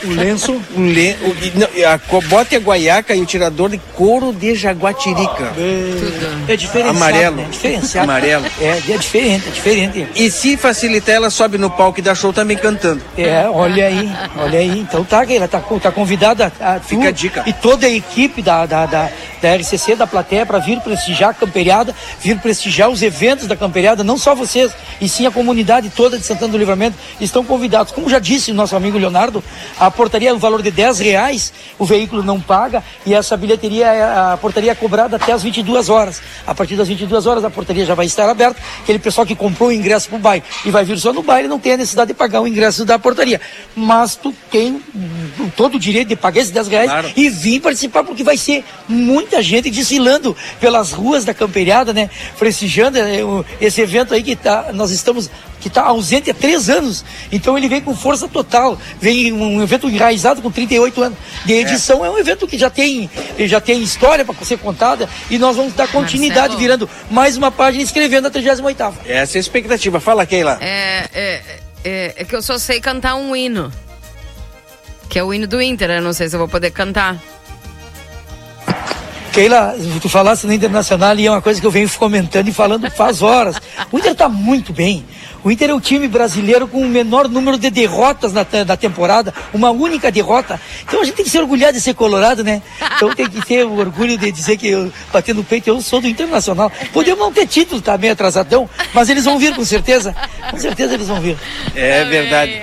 o 0.05 0.11
lenço. 0.11 0.53
O 0.77 0.81
len, 0.81 1.17
o, 1.23 1.59
não, 1.59 1.69
a 1.89 2.21
bota 2.29 2.55
e 2.55 2.57
a 2.57 2.61
guaiaca 2.61 3.15
e 3.15 3.21
o 3.21 3.27
tirador 3.27 3.71
de 3.71 3.79
couro 3.95 4.33
de 4.33 4.55
jaguatirica. 4.55 5.53
É, 5.57 6.53
é 6.53 6.57
diferente. 6.57 6.91
Amarelo. 6.91 7.41
É 7.41 7.45
diferenciado. 7.45 8.11
Amarelo. 8.11 8.47
É, 8.61 8.79
é 8.89 8.99
diferente, 8.99 9.49
é 9.49 9.51
diferente. 9.51 10.09
E 10.15 10.31
se 10.31 10.57
facilitar, 10.57 11.15
ela 11.15 11.31
sobe 11.31 11.59
no 11.59 11.71
palco 11.71 11.99
e 11.99 12.03
dá 12.03 12.15
show 12.15 12.33
também 12.33 12.57
cantando. 12.57 13.03
É, 13.17 13.49
olha 13.49 13.87
aí, 13.87 14.11
olha 14.37 14.59
aí. 14.59 14.81
Então 14.81 15.05
tá, 15.05 15.25
ela 15.33 15.49
tá, 15.49 15.61
tá 15.61 15.93
convidada 15.93 16.53
a, 16.61 16.75
a 16.75 16.81
Fica 16.81 17.09
a 17.09 17.11
dica. 17.11 17.45
E 17.47 17.53
toda 17.53 17.87
a 17.87 17.91
equipe 17.91 18.43
da, 18.43 18.67
da, 18.67 18.87
da, 18.87 19.09
da 19.41 19.57
RCC, 19.57 19.95
da 19.95 20.07
plateia, 20.07 20.45
para 20.45 20.59
vir 20.59 20.81
prestigiar 20.81 21.31
a 21.31 21.35
camperiada, 21.35 21.95
vir 22.21 22.39
prestigiar 22.39 22.89
os 22.89 23.03
eventos 23.03 23.47
da 23.47 23.57
camperiada, 23.57 24.03
não 24.03 24.19
só 24.19 24.35
vocês, 24.35 24.73
e 25.01 25.09
sim 25.09 25.27
a 25.27 25.31
comunidade 25.31 25.91
toda 25.91 26.19
de 26.19 26.25
Santana 26.25 26.53
do 26.53 26.59
Livramento, 26.59 26.97
estão 27.21 27.45
convidados. 27.45 27.93
Como 27.93 28.09
já 28.09 28.19
disse 28.19 28.51
o 28.51 28.55
nosso 28.55 28.77
amigo 28.77 28.99
Leonardo, 28.99 29.43
a 29.79 29.90
portaria, 29.91 30.35
o 30.35 30.39
valor 30.39 30.63
de 30.63 30.71
10 30.71 30.99
reais, 31.01 31.53
o 31.79 31.85
veículo 31.85 32.23
não 32.23 32.41
paga 32.41 32.83
e 33.05 33.15
essa 33.15 33.37
bilheteria, 33.37 33.87
é, 33.87 34.03
a 34.03 34.39
portaria 34.41 34.73
é 34.73 34.75
cobrada 34.75 35.17
até 35.17 35.33
as 35.33 35.43
22 35.43 35.89
horas. 35.89 36.23
A 36.47 36.55
partir 36.55 36.77
das 36.77 36.89
22 36.89 37.27
horas 37.27 37.45
a 37.45 37.51
portaria 37.51 37.85
já 37.85 37.95
vai 37.95 38.07
estar 38.07 38.29
aberta. 38.29 38.61
Aquele 38.83 38.99
pessoal 38.99 39.27
que 39.27 39.35
comprou 39.35 39.71
o 39.71 39.73
ingresso 39.73 40.09
para 40.09 40.17
o 40.17 40.21
baile 40.21 40.45
e 40.65 40.71
vai 40.71 40.85
vir 40.85 40.99
só 40.99 41.13
no 41.13 41.23
baile 41.23 41.49
não 41.49 41.59
tem 41.59 41.73
a 41.73 41.77
necessidade 41.77 42.09
de 42.09 42.15
pagar 42.15 42.41
o 42.41 42.47
ingresso 42.47 42.85
da 42.85 42.99
portaria. 42.99 43.41
Mas 43.75 44.17
tu 44.17 44.35
tem 44.51 44.81
todo 45.57 45.75
o 45.77 45.79
direito 45.79 46.09
de 46.09 46.17
pagar 46.17 46.41
esses 46.41 46.53
10 46.53 46.69
reais 46.69 46.91
claro. 46.91 47.13
e 47.17 47.29
vir 47.29 47.61
participar 47.61 48.05
porque 48.05 48.23
vai 48.23 48.37
ser 48.37 48.65
muita 48.89 49.43
gente 49.43 49.71
desfilando 49.71 50.37
pelas 50.61 50.93
ruas 50.93 51.25
da 51.25 51.35
camperiada, 51.35 51.93
né? 51.93 52.11
Prestigiando 52.39 52.99
é, 52.99 53.21
esse 53.61 53.81
evento 53.81 54.15
aí 54.15 54.23
que 54.23 54.37
tá, 54.37 54.71
nós 54.73 54.91
estamos 54.91 55.31
que 55.61 55.69
está 55.69 55.83
ausente 55.83 56.31
há 56.31 56.35
três 56.35 56.69
anos. 56.69 57.05
Então 57.31 57.57
ele 57.57 57.69
vem 57.69 57.81
com 57.81 57.95
força 57.95 58.27
total. 58.27 58.79
Vem 59.01 59.33
um 59.33 59.63
evento 59.63 59.89
enraizado 59.89 60.43
com 60.43 60.51
38 60.51 61.03
anos 61.03 61.19
de 61.45 61.53
edição. 61.53 62.05
É, 62.05 62.09
é 62.09 62.11
um 62.11 62.19
evento 62.19 62.47
que 62.47 62.59
já 62.59 62.71
tem, 62.71 63.09
já 63.41 63.61
tem 63.61 63.83
história 63.83 64.25
para 64.25 64.35
ser 64.45 64.59
contada 64.59 65.09
e 65.31 65.39
nós 65.39 65.57
vamos 65.57 65.75
dar 65.75 65.89
continuidade 65.89 66.55
Marcelo. 66.55 66.59
virando 66.59 66.91
mais 67.11 67.37
uma 67.37 67.51
página 67.51 67.83
escrevendo 67.83 68.27
a 68.27 68.31
38 68.31 68.83
Essa 69.07 69.37
é 69.37 69.39
a 69.39 69.41
expectativa. 69.41 70.01
Fala, 70.01 70.27
Keila. 70.27 70.59
É, 70.61 71.09
é, 71.13 71.43
é, 71.85 72.15
é 72.17 72.25
que 72.25 72.35
eu 72.35 72.43
só 72.43 72.59
sei 72.59 72.81
cantar 72.81 73.15
um 73.15 73.37
hino. 73.37 73.73
Que 75.09 75.19
é 75.19 75.25
o 75.25 75.35
hino 75.35 75.47
do 75.47 75.61
Inter. 75.61 75.91
Eu 75.91 76.03
não 76.03 76.13
sei 76.13 76.29
se 76.29 76.37
eu 76.37 76.39
vou 76.39 76.49
poder 76.49 76.71
cantar. 76.71 77.21
Keila, 79.33 79.77
tu 80.03 80.09
falaste 80.09 80.45
no 80.45 80.53
Internacional 80.53 81.17
e 81.17 81.27
é 81.27 81.31
uma 81.31 81.41
coisa 81.41 81.61
que 81.61 81.67
eu 81.67 81.71
venho 81.71 81.89
comentando 81.91 82.49
e 82.49 82.53
falando 82.53 82.91
faz 82.91 83.23
horas. 83.23 83.57
O 83.93 83.99
Inter 83.99 84.13
está 84.13 84.29
muito 84.29 84.73
bem. 84.73 85.05
O 85.43 85.51
Inter 85.51 85.71
é 85.71 85.75
o 85.75 85.81
time 85.81 86.07
brasileiro 86.07 86.69
com 86.69 86.83
o 86.83 86.87
menor 86.87 87.29
número 87.29 87.57
de 87.57 87.71
derrotas 87.71 88.33
na, 88.33 88.45
na 88.67 88.77
temporada, 88.77 89.33
uma 89.55 89.71
única 89.71 90.11
derrota. 90.11 90.61
Então 90.83 91.01
a 91.01 91.05
gente 91.05 91.15
tem 91.15 91.25
que 91.25 91.31
se 91.31 91.39
orgulhar 91.39 91.73
de 91.73 91.81
ser 91.81 91.95
colorado, 91.95 92.45
né? 92.45 92.61
Então 92.97 93.15
tem 93.15 93.27
que 93.29 93.41
ter 93.47 93.65
o 93.65 93.79
orgulho 93.79 94.19
de 94.19 94.31
dizer 94.31 94.57
que 94.59 94.69
eu, 94.69 94.93
batendo 95.13 95.39
no 95.39 95.45
peito, 95.45 95.69
eu 95.69 95.81
sou 95.81 96.01
do 96.01 96.09
Internacional. 96.09 96.71
Podemos 96.93 97.21
não 97.21 97.33
ter 97.33 97.47
título, 97.47 97.81
tá 97.81 97.97
meio 97.97 98.13
atrasadão, 98.13 98.69
mas 98.93 99.09
eles 99.09 99.25
vão 99.25 99.39
vir 99.39 99.55
com 99.55 99.65
certeza. 99.65 100.15
Com 100.51 100.59
certeza 100.59 100.95
eles 100.95 101.09
vão 101.09 101.21
vir. 101.21 101.39
É 101.75 102.05
verdade. 102.05 102.61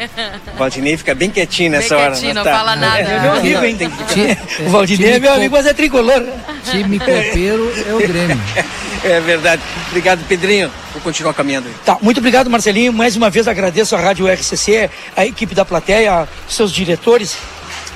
O 0.54 0.58
Valdinei 0.58 0.98
fica 0.98 1.16
bem 1.16 1.32
quietinho 1.32 1.72
nessa 1.72 1.96
bem 1.96 2.04
hora. 2.04 2.14
Quietinho, 2.14 2.34
não, 2.36 2.44
tá. 2.44 2.58
fala 2.58 2.76
nada. 2.76 3.00
É, 3.00 3.16
é 3.16 3.20
meu 3.20 3.34
amigo, 3.34 3.66
hein? 3.66 3.76
Tem 3.76 3.90
que... 3.90 4.64
o 4.64 4.70
Valdinei 4.70 5.14
é 5.14 5.20
meu 5.20 5.34
amigo, 5.34 5.56
mas 5.56 5.66
é 5.66 5.74
tricolor. 5.74 6.24
Time 6.64 7.00
copeiro 7.00 7.72
é 7.88 7.94
o 7.94 8.00
Grêmio. 8.00 8.38
É 9.04 9.22
verdade. 9.22 9.62
Obrigado, 9.90 10.26
Pedrinho. 10.28 10.72
Vou 10.92 11.02
continuar 11.02 11.32
caminhando 11.34 11.68
aí. 11.68 11.74
Tá, 11.86 11.98
muito 12.02 12.18
obrigado, 12.18 12.50
Marcelinho. 12.50 12.92
Mais 12.92 13.16
uma 13.16 13.30
vez 13.30 13.48
agradeço 13.48 13.96
a 13.96 14.00
Rádio 14.00 14.28
RCC, 14.28 14.90
a 15.16 15.24
equipe 15.24 15.54
da 15.54 15.64
plateia, 15.64 16.28
seus 16.50 16.72
diretores 16.72 17.38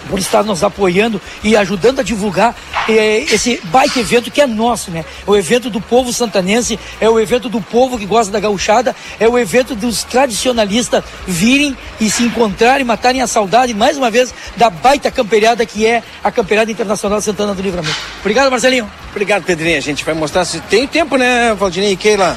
por 0.09 0.19
estar 0.19 0.43
nos 0.43 0.63
apoiando 0.63 1.21
e 1.43 1.55
ajudando 1.55 1.99
a 1.99 2.03
divulgar 2.03 2.55
eh, 2.87 3.25
esse 3.31 3.59
baita 3.65 3.99
evento 3.99 4.31
que 4.31 4.41
é 4.41 4.47
nosso, 4.47 4.91
né? 4.91 5.05
É 5.25 5.29
o 5.29 5.35
evento 5.35 5.69
do 5.69 5.79
povo 5.79 6.11
santanense, 6.11 6.79
é 6.99 7.09
o 7.09 7.19
evento 7.19 7.49
do 7.49 7.61
povo 7.61 7.97
que 7.97 8.05
gosta 8.05 8.31
da 8.31 8.39
gauchada, 8.39 8.95
é 9.19 9.27
o 9.27 9.37
evento 9.37 9.75
dos 9.75 10.03
tradicionalistas 10.03 11.03
virem 11.27 11.77
e 11.99 12.09
se 12.09 12.23
encontrarem, 12.23 12.85
matarem 12.85 13.21
a 13.21 13.27
saudade, 13.27 13.73
mais 13.73 13.97
uma 13.97 14.09
vez, 14.09 14.33
da 14.57 14.69
baita 14.69 15.11
camperiada 15.11 15.65
que 15.65 15.85
é 15.85 16.03
a 16.23 16.31
Camperiada 16.31 16.71
Internacional 16.71 17.21
Santana 17.21 17.53
do 17.53 17.61
Livramento. 17.61 17.97
Obrigado, 18.19 18.49
Marcelinho. 18.49 18.89
Obrigado, 19.11 19.43
Pedrinho. 19.43 19.77
A 19.77 19.81
gente 19.81 20.03
vai 20.03 20.13
mostrar 20.13 20.45
se 20.45 20.59
tem 20.61 20.87
tempo, 20.87 21.17
né, 21.17 21.53
Valdinei 21.53 21.91
e 21.91 21.97
Keila? 21.97 22.35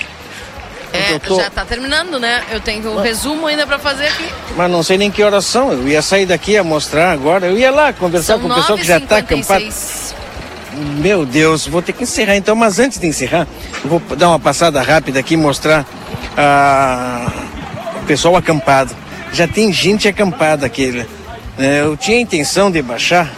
É, 0.95 1.19
tô... 1.19 1.37
já 1.37 1.51
tá 1.51 1.65
terminando, 1.65 2.21
né? 2.21 2.45
Eu 2.53 2.61
tenho 2.61 2.89
um 2.93 3.01
resumo 3.01 3.49
ainda 3.49 3.67
para 3.67 3.81
fazer 3.81 4.07
aqui. 4.07 4.29
Mas 4.57 4.71
não 4.71 4.81
sei 4.81 4.97
nem 4.97 5.11
que 5.11 5.25
horas 5.25 5.45
são. 5.45 5.73
Eu 5.73 5.89
ia 5.89 6.01
sair 6.01 6.25
daqui 6.25 6.57
a 6.57 6.63
mostrar 6.63 7.11
agora. 7.11 7.47
Eu 7.47 7.59
ia 7.59 7.73
lá 7.73 7.93
conversar 7.93 8.35
são 8.35 8.41
com 8.41 8.47
o 8.49 8.55
pessoal 8.55 8.79
que 8.79 8.85
já 8.85 9.01
tá 9.01 9.17
acampado. 9.17 9.65
Meu 10.99 11.27
Deus, 11.27 11.67
vou 11.67 11.83
ter 11.83 11.93
que 11.93 12.05
encerrar 12.05 12.37
então, 12.37 12.55
mas 12.55 12.79
antes 12.79 12.99
de 12.99 13.07
encerrar, 13.07 13.47
vou 13.85 14.01
dar 14.17 14.29
uma 14.29 14.39
passada 14.39 14.81
rápida 14.83 15.21
aqui 15.21 15.35
e 15.35 15.37
mostrar 15.37 15.85
a... 16.37 17.27
o 18.03 18.07
pessoal 18.07 18.37
acampado. 18.37 18.95
Já 19.33 19.49
tem 19.49 19.73
gente 19.73 20.07
acampada 20.07 20.65
aqui. 20.65 21.05
É, 21.59 21.81
eu 21.81 21.97
tinha 21.97 22.19
a 22.19 22.21
intenção 22.21 22.71
de 22.71 22.81
baixar 22.83 23.33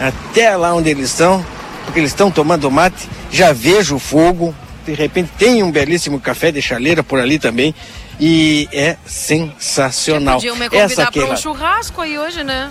até 0.00 0.56
lá 0.56 0.72
onde 0.72 0.90
eles 0.90 1.10
estão, 1.10 1.44
porque 1.84 1.98
eles 1.98 2.10
estão 2.10 2.30
tomando 2.30 2.70
mate. 2.70 3.08
Já 3.30 3.52
vejo 3.52 3.96
o 3.96 3.98
fogo, 3.98 4.54
de 4.84 4.94
repente 4.94 5.30
tem 5.38 5.62
um 5.62 5.70
belíssimo 5.70 6.20
café 6.20 6.50
de 6.50 6.60
chaleira 6.60 7.02
por 7.02 7.18
ali 7.18 7.38
também. 7.38 7.74
E 8.20 8.68
é 8.72 8.96
sensacional. 9.06 10.36
Podiam 10.36 10.56
me 10.56 10.68
convidar 10.68 11.10
para 11.10 11.24
um 11.24 11.36
churrasco 11.36 12.00
aí 12.00 12.18
hoje, 12.18 12.44
né? 12.44 12.70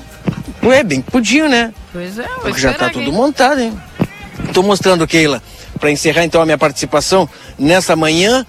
Ué, 0.64 0.84
bem, 0.84 1.02
podiam, 1.02 1.50
né? 1.50 1.74
Pois 1.92 2.20
é, 2.20 2.24
Porque 2.42 2.60
já 2.60 2.72
está 2.72 2.90
tudo 2.90 3.12
montado, 3.12 3.60
hein? 3.60 3.74
Estou 4.48 4.64
mostrando, 4.64 5.08
Keila, 5.08 5.42
para 5.80 5.92
encerrar 5.92 6.24
então 6.24 6.42
a 6.42 6.46
minha 6.46 6.58
participação 6.58 7.28
nessa 7.58 7.96
manhã. 7.96 8.46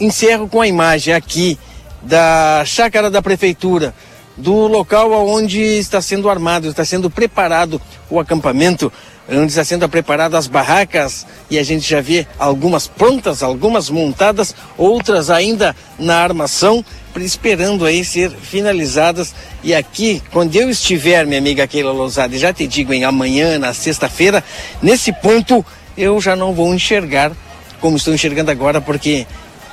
Encerro 0.00 0.48
com 0.48 0.60
a 0.60 0.66
imagem 0.66 1.14
aqui 1.14 1.58
da 2.02 2.64
chácara 2.66 3.08
da 3.08 3.22
prefeitura, 3.22 3.94
do 4.36 4.66
local 4.66 5.12
onde 5.28 5.60
está 5.60 6.00
sendo 6.00 6.28
armado, 6.28 6.68
está 6.68 6.84
sendo 6.84 7.10
preparado 7.10 7.80
o 8.08 8.18
acampamento 8.18 8.92
onde 9.28 9.46
está 9.46 9.64
sendo 9.64 9.88
preparadas 9.88 10.40
as 10.40 10.46
barracas 10.46 11.26
e 11.48 11.58
a 11.58 11.62
gente 11.62 11.88
já 11.88 12.00
vê 12.00 12.26
algumas 12.38 12.86
prontas, 12.86 13.42
algumas 13.42 13.88
montadas, 13.88 14.54
outras 14.76 15.30
ainda 15.30 15.76
na 15.98 16.16
armação, 16.16 16.84
esperando 17.16 17.84
aí 17.84 18.04
ser 18.04 18.30
finalizadas. 18.30 19.34
E 19.62 19.74
aqui, 19.74 20.22
quando 20.32 20.56
eu 20.56 20.68
estiver, 20.68 21.24
minha 21.24 21.38
amiga 21.38 21.66
Keila 21.66 21.92
Lousada, 21.92 22.36
já 22.36 22.52
te 22.52 22.66
digo, 22.66 22.92
em 22.92 23.04
amanhã, 23.04 23.58
na 23.58 23.72
sexta-feira, 23.72 24.42
nesse 24.82 25.12
ponto 25.12 25.64
eu 25.96 26.20
já 26.20 26.34
não 26.34 26.52
vou 26.52 26.74
enxergar 26.74 27.32
como 27.80 27.96
estou 27.96 28.14
enxergando 28.14 28.50
agora, 28.50 28.80
porque 28.80 29.26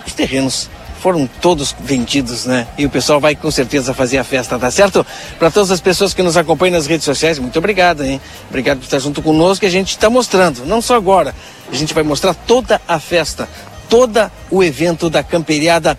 os 0.06 0.14
terrenos 0.14 0.70
foram 1.02 1.28
todos 1.42 1.76
vendidos, 1.80 2.46
né? 2.46 2.68
E 2.78 2.86
o 2.86 2.90
pessoal 2.90 3.20
vai 3.20 3.36
com 3.36 3.50
certeza 3.50 3.94
fazer 3.94 4.18
a 4.18 4.24
festa, 4.24 4.60
tá 4.60 4.70
certo? 4.70 5.06
Para 5.38 5.50
todas 5.50 5.72
as 5.72 5.80
pessoas 5.80 6.14
que 6.14 6.22
nos 6.22 6.38
acompanham 6.38 6.74
nas 6.74 6.88
redes 6.88 7.06
sociais, 7.06 7.40
muito 7.40 7.58
obrigado, 7.58 8.04
hein? 8.04 8.22
Obrigado 8.50 8.80
por 8.80 8.86
estar 8.86 9.00
junto 9.00 9.22
conosco, 9.22 9.66
a 9.66 9.70
gente 9.70 9.90
está 9.90 10.10
mostrando, 10.10 10.66
não 10.66 10.82
só 10.82 10.96
agora, 10.96 11.34
a 11.72 11.76
gente 11.76 11.94
vai 11.94 12.04
mostrar 12.04 12.34
toda 12.34 12.82
a 12.88 13.00
festa, 13.00 13.48
todo 13.90 14.30
o 14.52 14.64
evento 14.64 15.10
da 15.10 15.24
camperiada 15.24 15.98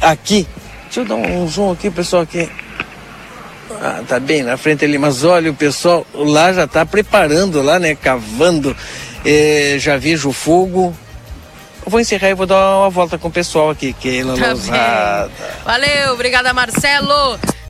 aqui. 0.00 0.46
Deixa 0.84 1.00
eu 1.00 1.04
dar 1.04 1.14
um 1.16 1.46
zoom 1.48 1.72
aqui, 1.72 1.90
pessoal, 1.90 2.22
aqui. 2.22 2.48
Ah, 3.80 4.02
tá 4.06 4.18
bem 4.18 4.42
na 4.42 4.56
frente 4.56 4.84
ali, 4.84 4.98
mas 4.98 5.22
olha, 5.22 5.50
o 5.50 5.54
pessoal 5.54 6.06
lá 6.14 6.52
já 6.52 6.64
está 6.64 6.84
preparando 6.84 7.62
lá, 7.62 7.78
né? 7.78 7.94
Cavando. 7.94 8.76
É, 9.24 9.76
já 9.78 9.96
vejo 9.96 10.32
fogo, 10.32 10.96
eu 11.88 11.90
vou 11.90 12.00
encerrar 12.00 12.28
e 12.28 12.34
vou 12.34 12.46
dar 12.46 12.80
uma 12.80 12.90
volta 12.90 13.16
com 13.16 13.28
o 13.28 13.30
pessoal 13.30 13.70
aqui, 13.70 13.94
Keila 13.94 14.36
tá 14.36 14.48
Lousada. 14.48 15.30
Valeu, 15.64 16.12
obrigada 16.12 16.52
Marcelo. 16.52 17.38